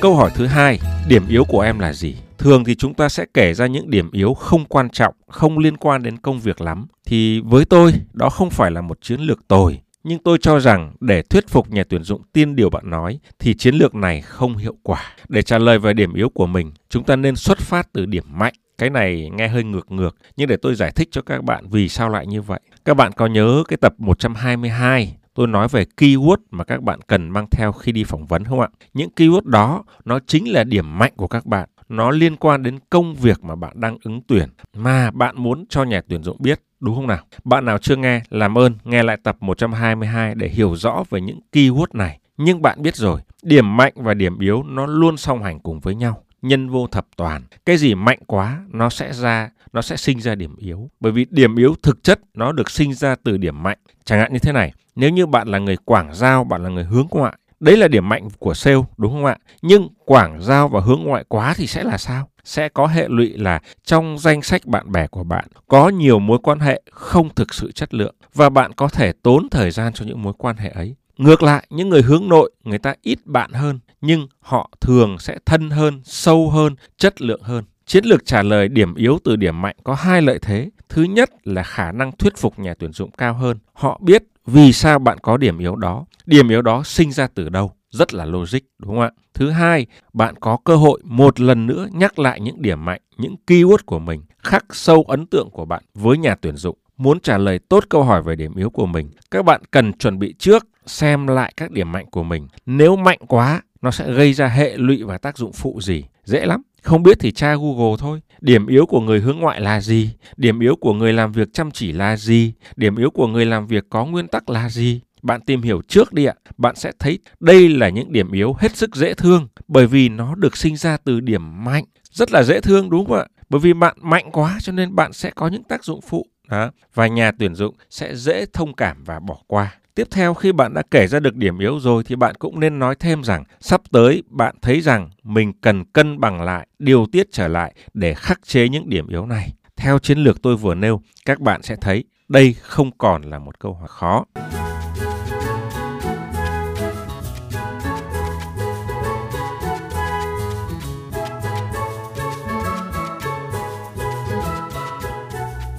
Câu 0.00 0.16
hỏi 0.16 0.30
thứ 0.34 0.46
hai, 0.46 0.78
điểm 1.08 1.22
yếu 1.28 1.44
của 1.44 1.60
em 1.60 1.78
là 1.78 1.92
gì? 1.92 2.16
Thường 2.38 2.64
thì 2.64 2.74
chúng 2.74 2.94
ta 2.94 3.08
sẽ 3.08 3.26
kể 3.34 3.54
ra 3.54 3.66
những 3.66 3.90
điểm 3.90 4.10
yếu 4.10 4.34
không 4.34 4.64
quan 4.64 4.90
trọng, 4.90 5.14
không 5.28 5.58
liên 5.58 5.76
quan 5.76 6.02
đến 6.02 6.18
công 6.18 6.40
việc 6.40 6.60
lắm. 6.60 6.86
Thì 7.06 7.40
với 7.40 7.64
tôi, 7.64 7.92
đó 8.12 8.30
không 8.30 8.50
phải 8.50 8.70
là 8.70 8.80
một 8.80 8.98
chiến 9.00 9.20
lược 9.20 9.48
tồi. 9.48 9.80
Nhưng 10.04 10.18
tôi 10.18 10.38
cho 10.40 10.60
rằng 10.60 10.92
để 11.00 11.22
thuyết 11.22 11.48
phục 11.48 11.70
nhà 11.70 11.84
tuyển 11.88 12.02
dụng 12.02 12.22
tin 12.32 12.56
điều 12.56 12.70
bạn 12.70 12.90
nói 12.90 13.18
thì 13.38 13.54
chiến 13.54 13.74
lược 13.74 13.94
này 13.94 14.20
không 14.20 14.56
hiệu 14.56 14.76
quả. 14.82 15.02
Để 15.28 15.42
trả 15.42 15.58
lời 15.58 15.78
về 15.78 15.92
điểm 15.92 16.14
yếu 16.14 16.28
của 16.28 16.46
mình, 16.46 16.72
chúng 16.88 17.04
ta 17.04 17.16
nên 17.16 17.36
xuất 17.36 17.58
phát 17.58 17.92
từ 17.92 18.06
điểm 18.06 18.24
mạnh. 18.28 18.54
Cái 18.78 18.90
này 18.90 19.30
nghe 19.32 19.48
hơi 19.48 19.64
ngược 19.64 19.92
ngược, 19.92 20.16
nhưng 20.36 20.48
để 20.48 20.56
tôi 20.56 20.74
giải 20.74 20.92
thích 20.96 21.08
cho 21.10 21.22
các 21.22 21.44
bạn 21.44 21.68
vì 21.70 21.88
sao 21.88 22.08
lại 22.08 22.26
như 22.26 22.42
vậy. 22.42 22.60
Các 22.84 22.94
bạn 22.94 23.12
có 23.12 23.26
nhớ 23.26 23.64
cái 23.68 23.76
tập 23.76 23.94
122 23.98 25.16
tôi 25.36 25.46
nói 25.46 25.68
về 25.68 25.84
keyword 25.96 26.36
mà 26.50 26.64
các 26.64 26.82
bạn 26.82 27.00
cần 27.06 27.30
mang 27.30 27.46
theo 27.50 27.72
khi 27.72 27.92
đi 27.92 28.04
phỏng 28.04 28.26
vấn 28.26 28.44
không 28.44 28.60
ạ? 28.60 28.68
Những 28.94 29.10
keyword 29.16 29.44
đó 29.44 29.84
nó 30.04 30.18
chính 30.26 30.52
là 30.52 30.64
điểm 30.64 30.98
mạnh 30.98 31.12
của 31.16 31.26
các 31.26 31.46
bạn. 31.46 31.68
Nó 31.88 32.10
liên 32.10 32.36
quan 32.36 32.62
đến 32.62 32.78
công 32.90 33.14
việc 33.14 33.44
mà 33.44 33.54
bạn 33.54 33.80
đang 33.80 33.98
ứng 34.02 34.20
tuyển 34.26 34.48
mà 34.76 35.10
bạn 35.10 35.34
muốn 35.38 35.64
cho 35.68 35.84
nhà 35.84 36.00
tuyển 36.08 36.22
dụng 36.22 36.36
biết, 36.40 36.60
đúng 36.80 36.94
không 36.94 37.06
nào? 37.06 37.24
Bạn 37.44 37.64
nào 37.64 37.78
chưa 37.78 37.96
nghe, 37.96 38.22
làm 38.30 38.58
ơn 38.58 38.74
nghe 38.84 39.02
lại 39.02 39.16
tập 39.22 39.36
122 39.40 40.34
để 40.34 40.48
hiểu 40.48 40.76
rõ 40.76 41.04
về 41.10 41.20
những 41.20 41.40
keyword 41.52 41.86
này. 41.92 42.18
Nhưng 42.36 42.62
bạn 42.62 42.82
biết 42.82 42.96
rồi, 42.96 43.20
điểm 43.42 43.76
mạnh 43.76 43.92
và 43.96 44.14
điểm 44.14 44.38
yếu 44.38 44.62
nó 44.62 44.86
luôn 44.86 45.16
song 45.16 45.42
hành 45.42 45.60
cùng 45.60 45.80
với 45.80 45.94
nhau 45.94 46.22
nhân 46.42 46.70
vô 46.70 46.86
thập 46.86 47.06
toàn 47.16 47.42
cái 47.66 47.76
gì 47.76 47.94
mạnh 47.94 48.18
quá 48.26 48.60
nó 48.68 48.90
sẽ 48.90 49.12
ra 49.12 49.50
nó 49.72 49.82
sẽ 49.82 49.96
sinh 49.96 50.20
ra 50.20 50.34
điểm 50.34 50.56
yếu 50.56 50.90
bởi 51.00 51.12
vì 51.12 51.26
điểm 51.30 51.56
yếu 51.56 51.74
thực 51.82 52.02
chất 52.02 52.20
nó 52.34 52.52
được 52.52 52.70
sinh 52.70 52.94
ra 52.94 53.16
từ 53.24 53.36
điểm 53.36 53.62
mạnh 53.62 53.78
chẳng 54.04 54.18
hạn 54.18 54.32
như 54.32 54.38
thế 54.38 54.52
này 54.52 54.72
nếu 54.96 55.10
như 55.10 55.26
bạn 55.26 55.48
là 55.48 55.58
người 55.58 55.76
quảng 55.84 56.14
giao, 56.14 56.44
bạn 56.44 56.62
là 56.62 56.68
người 56.68 56.84
hướng 56.84 57.06
ngoại, 57.10 57.36
đấy 57.60 57.76
là 57.76 57.88
điểm 57.88 58.08
mạnh 58.08 58.28
của 58.38 58.54
sale 58.54 58.82
đúng 58.96 59.12
không 59.12 59.24
ạ? 59.24 59.36
Nhưng 59.62 59.88
quảng 60.04 60.42
giao 60.42 60.68
và 60.68 60.80
hướng 60.80 61.00
ngoại 61.04 61.24
quá 61.28 61.54
thì 61.56 61.66
sẽ 61.66 61.84
là 61.84 61.98
sao? 61.98 62.28
Sẽ 62.44 62.68
có 62.68 62.86
hệ 62.86 63.08
lụy 63.08 63.28
là 63.36 63.60
trong 63.84 64.18
danh 64.18 64.42
sách 64.42 64.66
bạn 64.66 64.92
bè 64.92 65.06
của 65.06 65.24
bạn 65.24 65.44
có 65.68 65.88
nhiều 65.88 66.18
mối 66.18 66.38
quan 66.42 66.60
hệ 66.60 66.82
không 66.90 67.34
thực 67.34 67.54
sự 67.54 67.72
chất 67.72 67.94
lượng 67.94 68.14
và 68.34 68.48
bạn 68.48 68.72
có 68.72 68.88
thể 68.88 69.12
tốn 69.22 69.48
thời 69.50 69.70
gian 69.70 69.92
cho 69.92 70.04
những 70.04 70.22
mối 70.22 70.32
quan 70.38 70.56
hệ 70.56 70.68
ấy. 70.68 70.94
Ngược 71.18 71.42
lại, 71.42 71.66
những 71.70 71.88
người 71.88 72.02
hướng 72.02 72.28
nội, 72.28 72.52
người 72.64 72.78
ta 72.78 72.94
ít 73.02 73.18
bạn 73.24 73.52
hơn, 73.52 73.78
nhưng 74.06 74.28
họ 74.40 74.70
thường 74.80 75.18
sẽ 75.18 75.38
thân 75.46 75.70
hơn, 75.70 76.00
sâu 76.04 76.50
hơn, 76.50 76.74
chất 76.98 77.22
lượng 77.22 77.42
hơn. 77.42 77.64
Chiến 77.86 78.04
lược 78.04 78.26
trả 78.26 78.42
lời 78.42 78.68
điểm 78.68 78.94
yếu 78.94 79.18
từ 79.24 79.36
điểm 79.36 79.62
mạnh 79.62 79.76
có 79.84 79.94
hai 79.94 80.22
lợi 80.22 80.38
thế. 80.42 80.70
Thứ 80.88 81.02
nhất 81.02 81.30
là 81.44 81.62
khả 81.62 81.92
năng 81.92 82.12
thuyết 82.12 82.36
phục 82.36 82.58
nhà 82.58 82.74
tuyển 82.78 82.92
dụng 82.92 83.10
cao 83.10 83.34
hơn. 83.34 83.58
Họ 83.72 84.00
biết 84.02 84.22
vì 84.46 84.72
sao 84.72 84.98
bạn 84.98 85.18
có 85.22 85.36
điểm 85.36 85.58
yếu 85.58 85.76
đó, 85.76 86.04
điểm 86.26 86.48
yếu 86.48 86.62
đó 86.62 86.82
sinh 86.84 87.12
ra 87.12 87.28
từ 87.34 87.48
đâu, 87.48 87.72
rất 87.90 88.14
là 88.14 88.24
logic 88.24 88.58
đúng 88.78 88.94
không 88.94 89.00
ạ? 89.00 89.10
Thứ 89.34 89.50
hai, 89.50 89.86
bạn 90.12 90.34
có 90.40 90.58
cơ 90.64 90.76
hội 90.76 91.00
một 91.04 91.40
lần 91.40 91.66
nữa 91.66 91.88
nhắc 91.92 92.18
lại 92.18 92.40
những 92.40 92.62
điểm 92.62 92.84
mạnh, 92.84 93.00
những 93.18 93.34
keyword 93.46 93.78
của 93.86 93.98
mình, 93.98 94.22
khắc 94.38 94.64
sâu 94.70 95.04
ấn 95.08 95.26
tượng 95.26 95.50
của 95.50 95.64
bạn 95.64 95.82
với 95.94 96.18
nhà 96.18 96.34
tuyển 96.34 96.56
dụng. 96.56 96.78
Muốn 96.96 97.20
trả 97.20 97.38
lời 97.38 97.58
tốt 97.58 97.84
câu 97.88 98.02
hỏi 98.02 98.22
về 98.22 98.36
điểm 98.36 98.54
yếu 98.56 98.70
của 98.70 98.86
mình, 98.86 99.10
các 99.30 99.44
bạn 99.44 99.60
cần 99.70 99.92
chuẩn 99.92 100.18
bị 100.18 100.34
trước 100.38 100.66
xem 100.86 101.26
lại 101.26 101.52
các 101.56 101.70
điểm 101.70 101.92
mạnh 101.92 102.06
của 102.10 102.22
mình. 102.22 102.48
Nếu 102.66 102.96
mạnh 102.96 103.18
quá, 103.28 103.62
nó 103.82 103.90
sẽ 103.90 104.12
gây 104.12 104.32
ra 104.32 104.46
hệ 104.46 104.76
lụy 104.76 105.02
và 105.02 105.18
tác 105.18 105.38
dụng 105.38 105.52
phụ 105.52 105.80
gì? 105.82 106.04
Dễ 106.24 106.46
lắm. 106.46 106.62
Không 106.82 107.02
biết 107.02 107.16
thì 107.20 107.32
tra 107.32 107.54
Google 107.54 107.96
thôi. 107.98 108.20
Điểm 108.40 108.66
yếu 108.66 108.86
của 108.86 109.00
người 109.00 109.20
hướng 109.20 109.38
ngoại 109.38 109.60
là 109.60 109.80
gì? 109.80 110.10
Điểm 110.36 110.60
yếu 110.60 110.76
của 110.76 110.92
người 110.92 111.12
làm 111.12 111.32
việc 111.32 111.48
chăm 111.52 111.70
chỉ 111.70 111.92
là 111.92 112.16
gì? 112.16 112.52
Điểm 112.76 112.96
yếu 112.96 113.10
của 113.10 113.26
người 113.26 113.46
làm 113.46 113.66
việc 113.66 113.84
có 113.90 114.04
nguyên 114.04 114.28
tắc 114.28 114.50
là 114.50 114.68
gì? 114.68 115.00
Bạn 115.22 115.40
tìm 115.40 115.62
hiểu 115.62 115.82
trước 115.88 116.12
đi 116.12 116.24
ạ, 116.24 116.34
bạn 116.56 116.76
sẽ 116.76 116.92
thấy 116.98 117.18
đây 117.40 117.68
là 117.68 117.88
những 117.88 118.12
điểm 118.12 118.32
yếu 118.32 118.54
hết 118.58 118.76
sức 118.76 118.96
dễ 118.96 119.14
thương 119.14 119.48
bởi 119.68 119.86
vì 119.86 120.08
nó 120.08 120.34
được 120.34 120.56
sinh 120.56 120.76
ra 120.76 120.96
từ 121.04 121.20
điểm 121.20 121.64
mạnh. 121.64 121.84
Rất 122.10 122.32
là 122.32 122.42
dễ 122.42 122.60
thương 122.60 122.90
đúng 122.90 123.06
không 123.06 123.18
ạ? 123.18 123.26
Bởi 123.48 123.60
vì 123.60 123.72
bạn 123.72 123.96
mạnh 124.00 124.30
quá 124.32 124.58
cho 124.62 124.72
nên 124.72 124.94
bạn 124.94 125.12
sẽ 125.12 125.30
có 125.30 125.48
những 125.48 125.62
tác 125.62 125.84
dụng 125.84 126.00
phụ. 126.00 126.26
Đó. 126.48 126.70
Và 126.94 127.06
nhà 127.06 127.32
tuyển 127.38 127.54
dụng 127.54 127.74
sẽ 127.90 128.16
dễ 128.16 128.46
thông 128.52 128.74
cảm 128.74 129.04
và 129.04 129.20
bỏ 129.20 129.38
qua. 129.46 129.74
Tiếp 129.96 130.08
theo 130.10 130.34
khi 130.34 130.52
bạn 130.52 130.74
đã 130.74 130.82
kể 130.90 131.06
ra 131.06 131.20
được 131.20 131.36
điểm 131.36 131.58
yếu 131.58 131.80
rồi 131.80 132.04
thì 132.06 132.16
bạn 132.16 132.34
cũng 132.38 132.60
nên 132.60 132.78
nói 132.78 132.94
thêm 133.00 133.24
rằng 133.24 133.44
sắp 133.60 133.80
tới 133.92 134.22
bạn 134.28 134.54
thấy 134.62 134.80
rằng 134.80 135.10
mình 135.22 135.52
cần 135.60 135.84
cân 135.84 136.20
bằng 136.20 136.42
lại, 136.42 136.66
điều 136.78 137.06
tiết 137.12 137.26
trở 137.32 137.48
lại 137.48 137.74
để 137.94 138.14
khắc 138.14 138.40
chế 138.46 138.68
những 138.68 138.88
điểm 138.88 139.08
yếu 139.08 139.26
này. 139.26 139.52
Theo 139.76 139.98
chiến 139.98 140.18
lược 140.18 140.42
tôi 140.42 140.56
vừa 140.56 140.74
nêu, 140.74 141.00
các 141.26 141.40
bạn 141.40 141.62
sẽ 141.62 141.76
thấy 141.80 142.04
đây 142.28 142.54
không 142.62 142.90
còn 142.98 143.22
là 143.22 143.38
một 143.38 143.60
câu 143.60 143.74
hỏi 143.74 143.88
khó. 143.88 144.24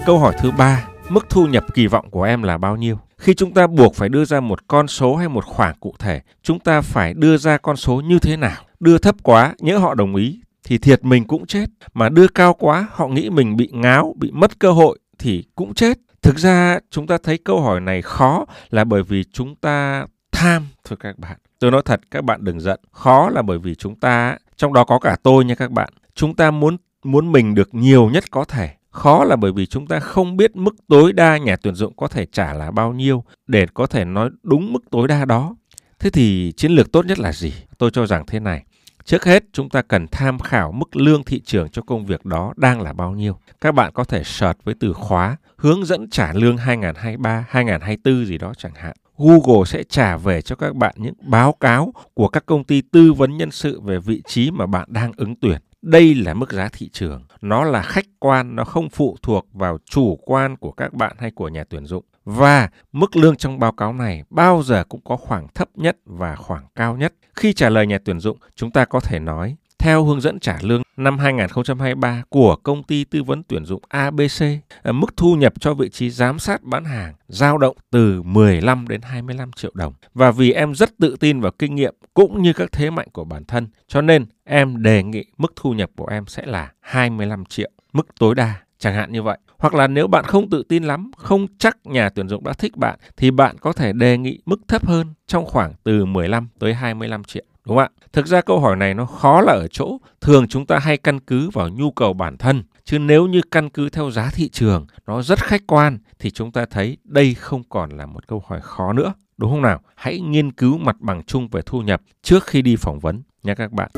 Câu 0.05 0.19
hỏi 0.19 0.36
thứ 0.41 0.51
ba, 0.51 0.88
mức 1.10 1.30
thu 1.30 1.48
nhập 1.48 1.74
kỳ 1.74 1.88
vọng 1.88 2.10
của 2.10 2.24
em 2.24 2.44
là 2.44 2.58
bao 2.58 2.76
nhiêu? 2.76 3.00
Khi 3.18 3.34
chúng 3.34 3.54
ta 3.54 3.68
buộc 3.68 3.96
phải 3.96 4.10
đưa 4.10 4.26
ra 4.26 4.40
một 4.40 4.68
con 4.68 4.88
số 4.88 5.16
hay 5.16 5.30
một 5.30 5.46
khoản 5.46 5.76
cụ 5.80 5.96
thể, 6.00 6.22
chúng 6.44 6.60
ta 6.60 6.82
phải 6.82 7.14
đưa 7.14 7.38
ra 7.38 7.58
con 7.58 7.76
số 7.76 8.02
như 8.02 8.20
thế 8.20 8.38
nào? 8.38 8.62
Đưa 8.80 8.98
thấp 8.98 9.16
quá, 9.24 9.54
nhỡ 9.60 9.78
họ 9.78 9.96
đồng 9.96 10.16
ý 10.16 10.42
thì 10.64 10.78
thiệt 10.78 11.06
mình 11.06 11.24
cũng 11.24 11.46
chết, 11.46 11.66
mà 11.94 12.10
đưa 12.10 12.28
cao 12.28 12.54
quá, 12.54 12.88
họ 12.92 13.08
nghĩ 13.08 13.30
mình 13.30 13.58
bị 13.58 13.70
ngáo, 13.74 14.16
bị 14.18 14.32
mất 14.32 14.60
cơ 14.60 14.72
hội 14.72 15.00
thì 15.20 15.44
cũng 15.56 15.74
chết. 15.74 15.98
Thực 16.22 16.38
ra 16.38 16.80
chúng 16.92 17.08
ta 17.08 17.18
thấy 17.24 17.38
câu 17.38 17.62
hỏi 17.62 17.82
này 17.82 18.02
khó 18.02 18.46
là 18.70 18.84
bởi 18.84 19.04
vì 19.04 19.24
chúng 19.24 19.56
ta 19.56 20.06
tham 20.32 20.68
thôi 20.84 20.98
các 21.00 21.20
bạn. 21.20 21.38
Tôi 21.60 21.72
nói 21.72 21.82
thật 21.86 22.02
các 22.12 22.24
bạn 22.24 22.44
đừng 22.44 22.60
giận. 22.60 22.80
Khó 22.92 23.30
là 23.30 23.42
bởi 23.42 23.58
vì 23.58 23.76
chúng 23.76 23.96
ta, 23.96 24.38
trong 24.58 24.74
đó 24.74 24.84
có 24.84 25.00
cả 25.00 25.18
tôi 25.24 25.46
nha 25.46 25.56
các 25.56 25.72
bạn, 25.72 25.90
chúng 26.16 26.36
ta 26.36 26.52
muốn 26.52 26.78
muốn 27.04 27.32
mình 27.32 27.56
được 27.56 27.76
nhiều 27.76 28.10
nhất 28.10 28.32
có 28.32 28.46
thể 28.46 28.70
Khó 28.98 29.24
là 29.24 29.36
bởi 29.36 29.51
vì 29.51 29.66
chúng 29.66 29.88
ta 29.88 30.00
không 30.00 30.38
biết 30.38 30.56
mức 30.56 30.75
tối 30.88 31.13
đa 31.13 31.38
nhà 31.38 31.56
tuyển 31.56 31.75
dụng 31.75 31.96
có 31.96 32.08
thể 32.08 32.25
trả 32.25 32.54
là 32.54 32.72
bao 32.72 32.94
nhiêu 32.94 33.24
để 33.48 33.68
có 33.74 33.88
thể 33.88 34.06
nói 34.06 34.30
đúng 34.44 34.74
mức 34.74 34.80
tối 34.92 35.08
đa 35.08 35.25
đó. 35.25 35.56
Thế 36.00 36.10
thì 36.10 36.54
chiến 36.58 36.72
lược 36.72 36.92
tốt 36.92 37.06
nhất 37.06 37.20
là 37.20 37.34
gì? 37.34 37.54
Tôi 37.77 37.92
cho 37.92 38.08
rằng 38.08 38.24
thế 38.27 38.39
này. 38.39 38.63
Trước 39.06 39.25
hết, 39.25 39.44
chúng 39.54 39.70
ta 39.70 39.82
cần 39.82 40.08
tham 40.12 40.39
khảo 40.39 40.72
mức 40.72 40.96
lương 40.96 41.24
thị 41.24 41.42
trường 41.46 41.70
cho 41.70 41.82
công 41.82 42.06
việc 42.06 42.25
đó 42.25 42.54
đang 42.58 42.82
là 42.82 42.94
bao 42.94 43.12
nhiêu. 43.12 43.39
Các 43.62 43.72
bạn 43.72 43.92
có 43.94 44.04
thể 44.04 44.24
search 44.24 44.63
với 44.63 44.75
từ 44.80 44.94
khóa 44.94 45.38
hướng 45.58 45.86
dẫn 45.86 46.10
trả 46.10 46.34
lương 46.34 46.58
2023, 46.58 47.46
2024 47.50 48.25
gì 48.25 48.38
đó 48.38 48.54
chẳng 48.58 48.75
hạn. 48.75 48.96
Google 49.18 49.66
sẽ 49.66 49.84
trả 49.84 50.18
về 50.18 50.42
cho 50.42 50.56
các 50.56 50.75
bạn 50.75 50.96
những 50.98 51.16
báo 51.22 51.54
cáo 51.60 51.94
của 52.13 52.27
các 52.27 52.46
công 52.46 52.63
ty 52.63 52.82
tư 52.82 53.13
vấn 53.13 53.38
nhân 53.38 53.51
sự 53.51 53.82
về 53.82 54.00
vị 54.00 54.22
trí 54.27 54.51
mà 54.51 54.66
bạn 54.66 54.86
đang 54.92 55.12
ứng 55.18 55.36
tuyển. 55.36 55.62
Đây 55.88 56.15
là 56.15 56.34
mức 56.34 56.51
giá 56.51 56.70
thị 56.74 56.89
trường, 56.94 57.24
nó 57.41 57.63
là 57.63 57.82
khách 57.82 58.06
quan, 58.20 58.56
nó 58.56 58.63
không 58.63 58.89
phụ 58.89 59.17
thuộc 59.22 59.48
vào 59.53 59.77
chủ 59.86 60.20
quan 60.25 60.58
của 60.58 60.72
các 60.72 60.94
bạn 60.94 61.15
hay 61.20 61.32
của 61.32 61.50
nhà 61.50 61.63
tuyển 61.70 61.86
dụng. 61.86 62.03
Và 62.25 62.70
mức 62.91 63.15
lương 63.15 63.36
trong 63.36 63.60
báo 63.60 63.72
cáo 63.72 63.94
này 63.94 64.24
bao 64.29 64.63
giờ 64.63 64.84
cũng 64.89 65.01
có 65.03 65.17
khoảng 65.17 65.48
thấp 65.56 65.70
nhất 65.75 65.98
và 66.06 66.36
khoảng 66.36 66.65
cao 66.75 66.98
nhất. 66.98 67.13
Khi 67.36 67.53
trả 67.53 67.70
lời 67.70 67.88
nhà 67.88 67.98
tuyển 68.06 68.20
dụng, 68.20 68.38
chúng 68.56 68.72
ta 68.72 68.86
có 68.86 69.00
thể 69.00 69.20
nói 69.20 69.56
theo 69.79 70.03
hướng 70.03 70.22
dẫn 70.22 70.39
trả 70.39 70.57
lương 70.62 70.81
năm 70.98 71.17
2023 71.19 72.24
của 72.29 72.55
công 72.55 72.84
ty 72.84 73.03
tư 73.03 73.24
vấn 73.24 73.43
tuyển 73.43 73.65
dụng 73.65 73.81
ABC, 73.89 74.60
ờ, 74.81 74.91
mức 74.91 75.17
thu 75.17 75.36
nhập 75.36 75.53
cho 75.60 75.74
vị 75.74 75.89
trí 75.89 76.10
giám 76.10 76.39
sát 76.39 76.63
bán 76.63 76.86
hàng 76.86 77.13
dao 77.27 77.57
động 77.57 77.77
từ 77.91 78.22
15 78.22 78.88
đến 78.88 79.01
25 79.01 79.51
triệu 79.51 79.72
đồng. 79.74 79.93
Và 80.13 80.31
vì 80.31 80.51
em 80.51 80.75
rất 80.75 80.98
tự 80.98 81.15
tin 81.19 81.41
vào 81.41 81.51
kinh 81.60 81.75
nghiệm 81.75 81.93
cũng 82.13 82.41
như 82.41 82.53
các 82.53 82.72
thế 82.72 82.89
mạnh 82.89 83.07
của 83.13 83.24
bản 83.24 83.46
thân, 83.46 83.67
cho 83.88 84.01
nên 84.01 84.25
em 84.43 84.84
đề 84.84 85.03
nghị 85.03 85.25
mức 85.38 85.53
thu 85.55 85.74
nhập 85.74 85.89
của 85.96 86.07
em 86.07 86.27
sẽ 86.27 86.46
là 86.46 86.72
25 86.79 87.46
triệu, 87.46 87.69
mức 87.93 88.07
tối 88.19 88.36
đa, 88.36 88.53
chẳng 88.79 88.96
hạn 88.96 89.12
như 89.12 89.24
vậy. 89.24 89.38
Hoặc 89.57 89.74
là 89.74 89.88
nếu 89.88 90.07
bạn 90.07 90.25
không 90.25 90.50
tự 90.50 90.63
tin 90.69 90.84
lắm, 90.84 91.12
không 91.17 91.48
chắc 91.57 91.77
nhà 91.84 92.10
tuyển 92.10 92.27
dụng 92.27 92.43
đã 92.43 92.53
thích 92.53 92.77
bạn 92.77 93.00
thì 93.17 93.31
bạn 93.31 93.57
có 93.57 93.74
thể 93.74 93.93
đề 93.93 94.17
nghị 94.17 94.39
mức 94.46 94.60
thấp 94.67 94.88
hơn 94.88 95.07
trong 95.27 95.46
khoảng 95.46 95.74
từ 95.84 96.05
15 96.05 96.48
tới 96.60 96.74
25 96.74 97.24
triệu. 97.24 97.43
Đúng 97.67 97.77
không 97.77 97.83
ạ? 97.83 97.89
Thực 98.13 98.27
ra 98.27 98.41
câu 98.41 98.59
hỏi 98.59 98.75
này 98.75 98.93
nó 98.93 99.05
khó 99.05 99.41
là 99.41 99.53
ở 99.53 99.67
chỗ 99.67 99.97
thường 100.21 100.47
chúng 100.47 100.65
ta 100.65 100.79
hay 100.79 100.97
căn 100.97 101.19
cứ 101.19 101.50
vào 101.50 101.69
nhu 101.69 101.91
cầu 101.91 102.13
bản 102.13 102.38
thân. 102.38 102.63
Chứ 102.86 103.00
nếu 103.00 103.27
như 103.27 103.41
căn 103.51 103.69
cứ 103.69 103.89
theo 103.89 104.12
giá 104.12 104.29
thị 104.33 104.50
trường, 104.50 104.86
nó 105.07 105.21
rất 105.21 105.39
khách 105.39 105.67
quan 105.67 105.97
thì 106.19 106.31
chúng 106.31 106.51
ta 106.51 106.65
thấy 106.65 106.97
đây 107.03 107.33
không 107.33 107.63
còn 107.69 107.89
là 107.89 108.05
một 108.05 108.27
câu 108.27 108.43
hỏi 108.47 108.59
khó 108.62 108.93
nữa. 108.93 109.13
Đúng 109.38 109.51
không 109.51 109.62
nào? 109.62 109.81
Hãy 109.95 110.19
nghiên 110.19 110.51
cứu 110.51 110.77
mặt 110.77 110.95
bằng 111.00 111.24
chung 111.24 111.47
về 111.47 111.62
thu 111.65 111.81
nhập 111.81 112.01
trước 112.21 112.45
khi 112.45 112.62
đi 112.62 112.75
phỏng 112.75 113.00
vấn 113.00 113.21
nha 113.43 113.55
các 113.55 113.71
bạn. 113.71 113.89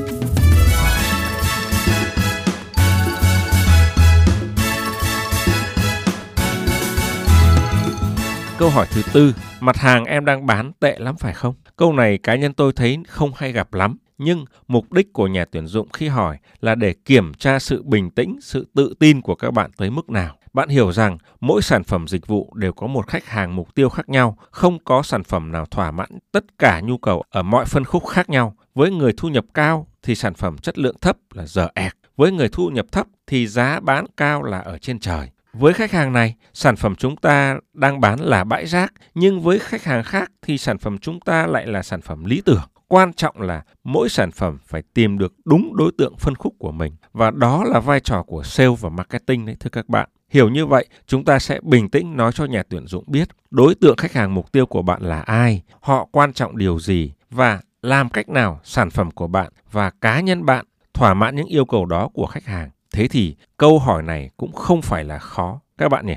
Câu 8.60 8.70
hỏi 8.70 8.86
thứ 8.90 9.02
tư, 9.12 9.34
mặt 9.60 9.76
hàng 9.76 10.04
em 10.04 10.24
đang 10.24 10.46
bán 10.46 10.72
tệ 10.80 10.98
lắm 10.98 11.16
phải 11.16 11.34
không? 11.34 11.54
Câu 11.76 11.92
này 11.92 12.18
cá 12.18 12.34
nhân 12.34 12.52
tôi 12.52 12.72
thấy 12.72 12.98
không 13.08 13.32
hay 13.36 13.52
gặp 13.52 13.74
lắm. 13.74 13.98
Nhưng 14.18 14.44
mục 14.68 14.92
đích 14.92 15.12
của 15.12 15.26
nhà 15.26 15.44
tuyển 15.44 15.66
dụng 15.66 15.88
khi 15.92 16.08
hỏi 16.08 16.38
là 16.60 16.74
để 16.74 16.94
kiểm 17.04 17.34
tra 17.34 17.58
sự 17.58 17.82
bình 17.82 18.10
tĩnh, 18.10 18.38
sự 18.40 18.66
tự 18.74 18.94
tin 18.98 19.20
của 19.20 19.34
các 19.34 19.50
bạn 19.50 19.70
tới 19.76 19.90
mức 19.90 20.10
nào. 20.10 20.36
Bạn 20.52 20.68
hiểu 20.68 20.92
rằng 20.92 21.18
mỗi 21.40 21.62
sản 21.62 21.84
phẩm 21.84 22.08
dịch 22.08 22.26
vụ 22.26 22.52
đều 22.54 22.72
có 22.72 22.86
một 22.86 23.06
khách 23.06 23.26
hàng 23.26 23.56
mục 23.56 23.74
tiêu 23.74 23.88
khác 23.88 24.08
nhau, 24.08 24.36
không 24.50 24.78
có 24.84 25.02
sản 25.02 25.24
phẩm 25.24 25.52
nào 25.52 25.66
thỏa 25.66 25.90
mãn 25.90 26.08
tất 26.32 26.44
cả 26.58 26.80
nhu 26.80 26.98
cầu 26.98 27.22
ở 27.30 27.42
mọi 27.42 27.64
phân 27.64 27.84
khúc 27.84 28.06
khác 28.06 28.30
nhau. 28.30 28.56
Với 28.74 28.90
người 28.90 29.12
thu 29.16 29.28
nhập 29.28 29.44
cao 29.54 29.86
thì 30.02 30.14
sản 30.14 30.34
phẩm 30.34 30.58
chất 30.58 30.78
lượng 30.78 30.96
thấp 31.00 31.16
là 31.34 31.46
dở 31.46 31.68
ẹc, 31.74 31.96
với 32.16 32.32
người 32.32 32.48
thu 32.52 32.68
nhập 32.68 32.86
thấp 32.92 33.06
thì 33.26 33.46
giá 33.46 33.80
bán 33.80 34.04
cao 34.16 34.42
là 34.42 34.58
ở 34.58 34.78
trên 34.78 34.98
trời. 34.98 35.28
Với 35.52 35.72
khách 35.72 35.92
hàng 35.92 36.12
này, 36.12 36.34
sản 36.54 36.76
phẩm 36.76 36.94
chúng 36.94 37.16
ta 37.16 37.58
đang 37.72 38.00
bán 38.00 38.20
là 38.20 38.44
bãi 38.44 38.66
rác, 38.66 38.92
nhưng 39.14 39.40
với 39.40 39.58
khách 39.58 39.84
hàng 39.84 40.02
khác 40.02 40.32
thì 40.42 40.58
sản 40.58 40.78
phẩm 40.78 40.98
chúng 40.98 41.20
ta 41.20 41.46
lại 41.46 41.66
là 41.66 41.82
sản 41.82 42.00
phẩm 42.00 42.24
lý 42.24 42.42
tưởng. 42.44 42.62
Quan 42.88 43.12
trọng 43.12 43.40
là 43.40 43.62
mỗi 43.84 44.08
sản 44.08 44.30
phẩm 44.30 44.58
phải 44.66 44.82
tìm 44.94 45.18
được 45.18 45.34
đúng 45.44 45.76
đối 45.76 45.92
tượng 45.98 46.16
phân 46.16 46.34
khúc 46.34 46.54
của 46.58 46.72
mình 46.72 46.92
và 47.12 47.30
đó 47.30 47.64
là 47.64 47.80
vai 47.80 48.00
trò 48.00 48.22
của 48.22 48.42
sale 48.42 48.74
và 48.80 48.88
marketing 48.88 49.46
đấy 49.46 49.56
thưa 49.60 49.70
các 49.70 49.88
bạn. 49.88 50.08
Hiểu 50.28 50.48
như 50.48 50.66
vậy, 50.66 50.86
chúng 51.06 51.24
ta 51.24 51.38
sẽ 51.38 51.60
bình 51.62 51.90
tĩnh 51.90 52.16
nói 52.16 52.32
cho 52.32 52.44
nhà 52.44 52.62
tuyển 52.68 52.86
dụng 52.86 53.04
biết 53.06 53.28
đối 53.50 53.74
tượng 53.74 53.96
khách 53.96 54.12
hàng 54.12 54.34
mục 54.34 54.52
tiêu 54.52 54.66
của 54.66 54.82
bạn 54.82 55.02
là 55.02 55.20
ai, 55.20 55.62
họ 55.80 56.08
quan 56.12 56.32
trọng 56.32 56.56
điều 56.56 56.78
gì 56.78 57.12
và 57.30 57.60
làm 57.82 58.08
cách 58.08 58.28
nào 58.28 58.60
sản 58.64 58.90
phẩm 58.90 59.10
của 59.10 59.26
bạn 59.26 59.52
và 59.72 59.90
cá 60.00 60.20
nhân 60.20 60.46
bạn 60.46 60.64
thỏa 60.94 61.14
mãn 61.14 61.36
những 61.36 61.46
yêu 61.46 61.64
cầu 61.64 61.86
đó 61.86 62.08
của 62.08 62.26
khách 62.26 62.44
hàng. 62.44 62.70
Thế 62.94 63.08
thì 63.08 63.36
câu 63.56 63.78
hỏi 63.78 64.02
này 64.02 64.30
cũng 64.36 64.52
không 64.52 64.82
phải 64.82 65.04
là 65.04 65.18
khó 65.18 65.60
các 65.78 65.88
bạn 65.88 66.06
nhỉ. 66.06 66.14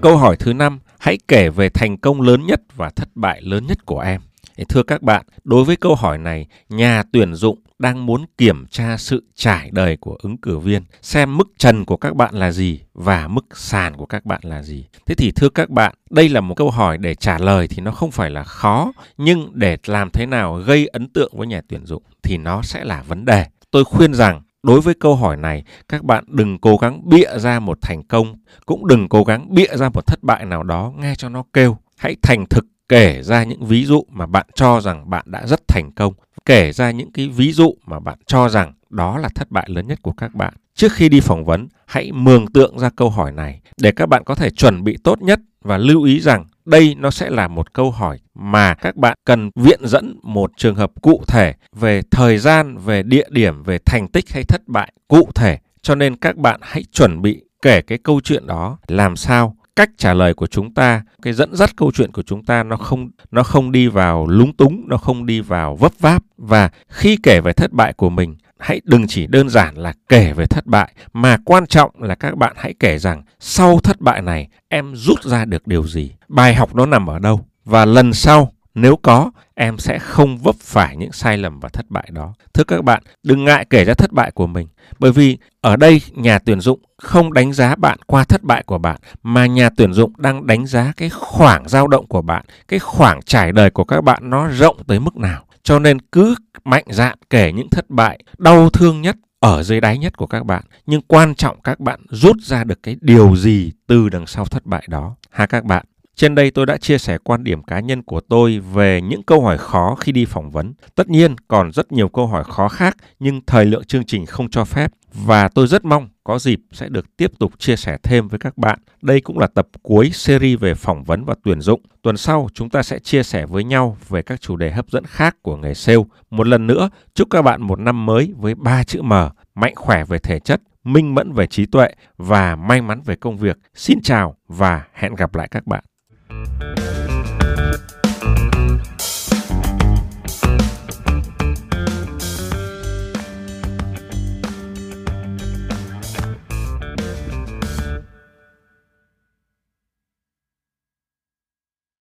Câu 0.00 0.16
hỏi 0.16 0.36
thứ 0.36 0.52
năm, 0.52 0.78
hãy 0.98 1.18
kể 1.28 1.48
về 1.48 1.68
thành 1.68 1.96
công 1.96 2.20
lớn 2.20 2.46
nhất 2.46 2.60
và 2.76 2.90
thất 2.90 3.08
bại 3.14 3.42
lớn 3.42 3.66
nhất 3.66 3.86
của 3.86 4.00
em. 4.00 4.20
Thưa 4.68 4.82
các 4.82 5.02
bạn, 5.02 5.26
đối 5.44 5.64
với 5.64 5.76
câu 5.76 5.94
hỏi 5.94 6.18
này, 6.18 6.46
nhà 6.68 7.02
tuyển 7.12 7.34
dụng 7.34 7.58
đang 7.78 8.06
muốn 8.06 8.24
kiểm 8.38 8.66
tra 8.70 8.96
sự 8.96 9.24
trải 9.34 9.70
đời 9.72 9.96
của 9.96 10.16
ứng 10.22 10.36
cử 10.36 10.58
viên, 10.58 10.82
xem 11.02 11.36
mức 11.36 11.48
trần 11.58 11.84
của 11.84 11.96
các 11.96 12.16
bạn 12.16 12.34
là 12.34 12.50
gì 12.50 12.80
và 12.94 13.28
mức 13.28 13.46
sàn 13.54 13.96
của 13.96 14.06
các 14.06 14.24
bạn 14.24 14.40
là 14.42 14.62
gì. 14.62 14.86
Thế 15.06 15.14
thì 15.14 15.32
thưa 15.36 15.48
các 15.48 15.70
bạn, 15.70 15.94
đây 16.10 16.28
là 16.28 16.40
một 16.40 16.54
câu 16.54 16.70
hỏi 16.70 16.98
để 16.98 17.14
trả 17.14 17.38
lời 17.38 17.68
thì 17.68 17.82
nó 17.82 17.90
không 17.90 18.10
phải 18.10 18.30
là 18.30 18.44
khó, 18.44 18.92
nhưng 19.16 19.50
để 19.54 19.76
làm 19.86 20.10
thế 20.10 20.26
nào 20.26 20.54
gây 20.54 20.86
ấn 20.86 21.08
tượng 21.08 21.32
với 21.36 21.46
nhà 21.46 21.60
tuyển 21.68 21.86
dụng 21.86 22.02
thì 22.22 22.38
nó 22.38 22.62
sẽ 22.62 22.84
là 22.84 23.02
vấn 23.02 23.24
đề. 23.24 23.46
Tôi 23.70 23.84
khuyên 23.84 24.14
rằng 24.14 24.42
đối 24.62 24.80
với 24.80 24.94
câu 24.94 25.16
hỏi 25.16 25.36
này 25.36 25.64
các 25.88 26.04
bạn 26.04 26.24
đừng 26.28 26.58
cố 26.58 26.76
gắng 26.76 27.08
bịa 27.08 27.38
ra 27.38 27.60
một 27.60 27.78
thành 27.82 28.02
công 28.02 28.36
cũng 28.66 28.86
đừng 28.86 29.08
cố 29.08 29.24
gắng 29.24 29.54
bịa 29.54 29.76
ra 29.76 29.88
một 29.88 30.06
thất 30.06 30.22
bại 30.22 30.44
nào 30.44 30.62
đó 30.62 30.92
nghe 30.96 31.14
cho 31.14 31.28
nó 31.28 31.44
kêu 31.52 31.76
hãy 31.96 32.16
thành 32.22 32.46
thực 32.46 32.64
kể 32.88 33.22
ra 33.22 33.44
những 33.44 33.64
ví 33.64 33.84
dụ 33.84 34.04
mà 34.10 34.26
bạn 34.26 34.46
cho 34.54 34.80
rằng 34.80 35.10
bạn 35.10 35.24
đã 35.28 35.46
rất 35.46 35.68
thành 35.68 35.90
công. 35.96 36.14
Kể 36.44 36.72
ra 36.72 36.90
những 36.90 37.12
cái 37.12 37.28
ví 37.28 37.52
dụ 37.52 37.74
mà 37.86 38.00
bạn 38.00 38.18
cho 38.26 38.48
rằng 38.48 38.72
đó 38.90 39.18
là 39.18 39.28
thất 39.34 39.50
bại 39.50 39.68
lớn 39.68 39.86
nhất 39.86 39.98
của 40.02 40.12
các 40.12 40.34
bạn. 40.34 40.54
Trước 40.74 40.92
khi 40.92 41.08
đi 41.08 41.20
phỏng 41.20 41.44
vấn, 41.44 41.68
hãy 41.86 42.12
mường 42.12 42.46
tượng 42.52 42.78
ra 42.78 42.90
câu 42.96 43.10
hỏi 43.10 43.32
này 43.32 43.60
để 43.76 43.92
các 43.92 44.06
bạn 44.06 44.24
có 44.24 44.34
thể 44.34 44.50
chuẩn 44.50 44.84
bị 44.84 44.96
tốt 45.04 45.22
nhất 45.22 45.40
và 45.64 45.78
lưu 45.78 46.02
ý 46.02 46.20
rằng 46.20 46.44
đây 46.64 46.96
nó 46.98 47.10
sẽ 47.10 47.30
là 47.30 47.48
một 47.48 47.72
câu 47.72 47.90
hỏi 47.90 48.18
mà 48.34 48.74
các 48.74 48.96
bạn 48.96 49.18
cần 49.24 49.50
viện 49.54 49.80
dẫn 49.82 50.18
một 50.22 50.50
trường 50.56 50.74
hợp 50.74 50.92
cụ 51.02 51.22
thể 51.28 51.54
về 51.76 52.02
thời 52.10 52.38
gian, 52.38 52.76
về 52.76 53.02
địa 53.02 53.26
điểm, 53.30 53.62
về 53.62 53.78
thành 53.78 54.08
tích 54.08 54.32
hay 54.32 54.44
thất 54.44 54.62
bại 54.66 54.92
cụ 55.08 55.28
thể. 55.34 55.58
Cho 55.82 55.94
nên 55.94 56.16
các 56.16 56.36
bạn 56.36 56.60
hãy 56.62 56.84
chuẩn 56.92 57.22
bị 57.22 57.42
kể 57.62 57.82
cái 57.82 57.98
câu 57.98 58.20
chuyện 58.24 58.46
đó. 58.46 58.78
Làm 58.88 59.16
sao? 59.16 59.56
Cách 59.78 59.90
trả 59.96 60.14
lời 60.14 60.34
của 60.34 60.46
chúng 60.46 60.74
ta, 60.74 61.02
cái 61.22 61.32
dẫn 61.32 61.54
dắt 61.54 61.70
câu 61.76 61.92
chuyện 61.94 62.12
của 62.12 62.22
chúng 62.22 62.44
ta 62.44 62.62
nó 62.62 62.76
không 62.76 63.10
nó 63.30 63.42
không 63.42 63.72
đi 63.72 63.88
vào 63.88 64.26
lúng 64.26 64.56
túng, 64.56 64.84
nó 64.88 64.96
không 64.96 65.26
đi 65.26 65.40
vào 65.40 65.76
vấp 65.76 65.92
váp. 66.00 66.22
Và 66.36 66.70
khi 66.88 67.18
kể 67.22 67.40
về 67.40 67.52
thất 67.52 67.72
bại 67.72 67.92
của 67.92 68.10
mình, 68.10 68.36
hãy 68.58 68.80
đừng 68.84 69.06
chỉ 69.06 69.26
đơn 69.26 69.48
giản 69.48 69.74
là 69.76 69.92
kể 70.08 70.32
về 70.32 70.46
thất 70.46 70.66
bại, 70.66 70.94
mà 71.12 71.36
quan 71.44 71.66
trọng 71.66 72.02
là 72.02 72.14
các 72.14 72.36
bạn 72.36 72.52
hãy 72.56 72.74
kể 72.80 72.98
rằng 72.98 73.22
sau 73.40 73.78
thất 73.78 74.00
bại 74.00 74.22
này, 74.22 74.48
em 74.68 74.96
rút 74.96 75.22
ra 75.24 75.44
được 75.44 75.66
điều 75.66 75.86
gì? 75.86 76.12
Bài 76.28 76.54
học 76.54 76.74
nó 76.74 76.86
nằm 76.86 77.06
ở 77.06 77.18
đâu? 77.18 77.46
Và 77.64 77.84
lần 77.84 78.12
sau 78.12 78.52
nếu 78.80 78.96
có, 78.96 79.30
em 79.54 79.78
sẽ 79.78 79.98
không 79.98 80.38
vấp 80.38 80.54
phải 80.60 80.96
những 80.96 81.12
sai 81.12 81.38
lầm 81.38 81.60
và 81.60 81.68
thất 81.68 81.90
bại 81.90 82.08
đó. 82.12 82.34
Thưa 82.54 82.64
các 82.64 82.84
bạn, 82.84 83.02
đừng 83.22 83.44
ngại 83.44 83.66
kể 83.70 83.84
ra 83.84 83.94
thất 83.94 84.12
bại 84.12 84.30
của 84.30 84.46
mình, 84.46 84.68
bởi 84.98 85.12
vì 85.12 85.38
ở 85.60 85.76
đây 85.76 86.02
nhà 86.14 86.38
tuyển 86.38 86.60
dụng 86.60 86.80
không 86.96 87.32
đánh 87.32 87.52
giá 87.52 87.76
bạn 87.76 87.98
qua 88.06 88.24
thất 88.24 88.42
bại 88.42 88.62
của 88.66 88.78
bạn, 88.78 88.96
mà 89.22 89.46
nhà 89.46 89.70
tuyển 89.76 89.92
dụng 89.92 90.12
đang 90.16 90.46
đánh 90.46 90.66
giá 90.66 90.92
cái 90.96 91.08
khoảng 91.08 91.68
dao 91.68 91.88
động 91.88 92.06
của 92.06 92.22
bạn, 92.22 92.44
cái 92.68 92.78
khoảng 92.78 93.22
trải 93.22 93.52
đời 93.52 93.70
của 93.70 93.84
các 93.84 94.00
bạn 94.00 94.30
nó 94.30 94.48
rộng 94.48 94.76
tới 94.86 95.00
mức 95.00 95.16
nào. 95.16 95.44
Cho 95.62 95.78
nên 95.78 96.00
cứ 96.00 96.34
mạnh 96.64 96.84
dạn 96.88 97.18
kể 97.30 97.52
những 97.52 97.70
thất 97.70 97.90
bại 97.90 98.18
đau 98.38 98.70
thương 98.70 99.02
nhất 99.02 99.16
ở 99.40 99.62
dưới 99.62 99.80
đáy 99.80 99.98
nhất 99.98 100.16
của 100.16 100.26
các 100.26 100.46
bạn, 100.46 100.64
nhưng 100.86 101.02
quan 101.02 101.34
trọng 101.34 101.60
các 101.60 101.80
bạn 101.80 102.00
rút 102.10 102.36
ra 102.42 102.64
được 102.64 102.82
cái 102.82 102.96
điều 103.00 103.36
gì 103.36 103.72
từ 103.86 104.08
đằng 104.08 104.26
sau 104.26 104.44
thất 104.44 104.66
bại 104.66 104.84
đó. 104.88 105.16
Ha 105.30 105.46
các 105.46 105.64
bạn 105.64 105.84
trên 106.18 106.34
đây 106.34 106.50
tôi 106.50 106.66
đã 106.66 106.76
chia 106.76 106.98
sẻ 106.98 107.18
quan 107.24 107.44
điểm 107.44 107.62
cá 107.62 107.80
nhân 107.80 108.02
của 108.02 108.20
tôi 108.20 108.58
về 108.58 109.00
những 109.00 109.22
câu 109.22 109.42
hỏi 109.42 109.58
khó 109.58 109.94
khi 110.00 110.12
đi 110.12 110.24
phỏng 110.24 110.50
vấn. 110.50 110.74
Tất 110.94 111.08
nhiên 111.08 111.36
còn 111.48 111.72
rất 111.72 111.92
nhiều 111.92 112.08
câu 112.08 112.26
hỏi 112.26 112.44
khó 112.44 112.68
khác 112.68 112.96
nhưng 113.18 113.40
thời 113.46 113.64
lượng 113.64 113.84
chương 113.84 114.04
trình 114.04 114.26
không 114.26 114.50
cho 114.50 114.64
phép 114.64 114.92
và 115.12 115.48
tôi 115.48 115.66
rất 115.66 115.84
mong 115.84 116.08
có 116.24 116.38
dịp 116.38 116.60
sẽ 116.72 116.88
được 116.88 117.16
tiếp 117.16 117.32
tục 117.38 117.52
chia 117.58 117.76
sẻ 117.76 117.98
thêm 118.02 118.28
với 118.28 118.38
các 118.38 118.58
bạn. 118.58 118.78
Đây 119.02 119.20
cũng 119.20 119.38
là 119.38 119.46
tập 119.46 119.68
cuối 119.82 120.10
series 120.10 120.60
về 120.60 120.74
phỏng 120.74 121.04
vấn 121.04 121.24
và 121.24 121.34
tuyển 121.44 121.60
dụng. 121.60 121.80
Tuần 122.02 122.16
sau 122.16 122.48
chúng 122.54 122.70
ta 122.70 122.82
sẽ 122.82 122.98
chia 122.98 123.22
sẻ 123.22 123.46
với 123.46 123.64
nhau 123.64 123.96
về 124.08 124.22
các 124.22 124.40
chủ 124.40 124.56
đề 124.56 124.70
hấp 124.70 124.90
dẫn 124.90 125.04
khác 125.04 125.36
của 125.42 125.56
nghề 125.56 125.74
sale. 125.74 126.02
Một 126.30 126.46
lần 126.46 126.66
nữa, 126.66 126.90
chúc 127.14 127.30
các 127.30 127.42
bạn 127.42 127.62
một 127.62 127.78
năm 127.78 128.06
mới 128.06 128.32
với 128.36 128.54
ba 128.54 128.84
chữ 128.84 129.02
M, 129.02 129.12
mạnh 129.54 129.74
khỏe 129.76 130.04
về 130.04 130.18
thể 130.18 130.38
chất, 130.38 130.62
minh 130.84 131.14
mẫn 131.14 131.32
về 131.32 131.46
trí 131.46 131.66
tuệ 131.66 131.88
và 132.16 132.56
may 132.56 132.82
mắn 132.82 133.00
về 133.04 133.16
công 133.16 133.36
việc. 133.36 133.58
Xin 133.74 134.00
chào 134.02 134.36
và 134.48 134.84
hẹn 134.92 135.14
gặp 135.14 135.34
lại 135.34 135.48
các 135.50 135.66
bạn. 135.66 135.84
Thank 136.28 136.78
you. 136.78 136.87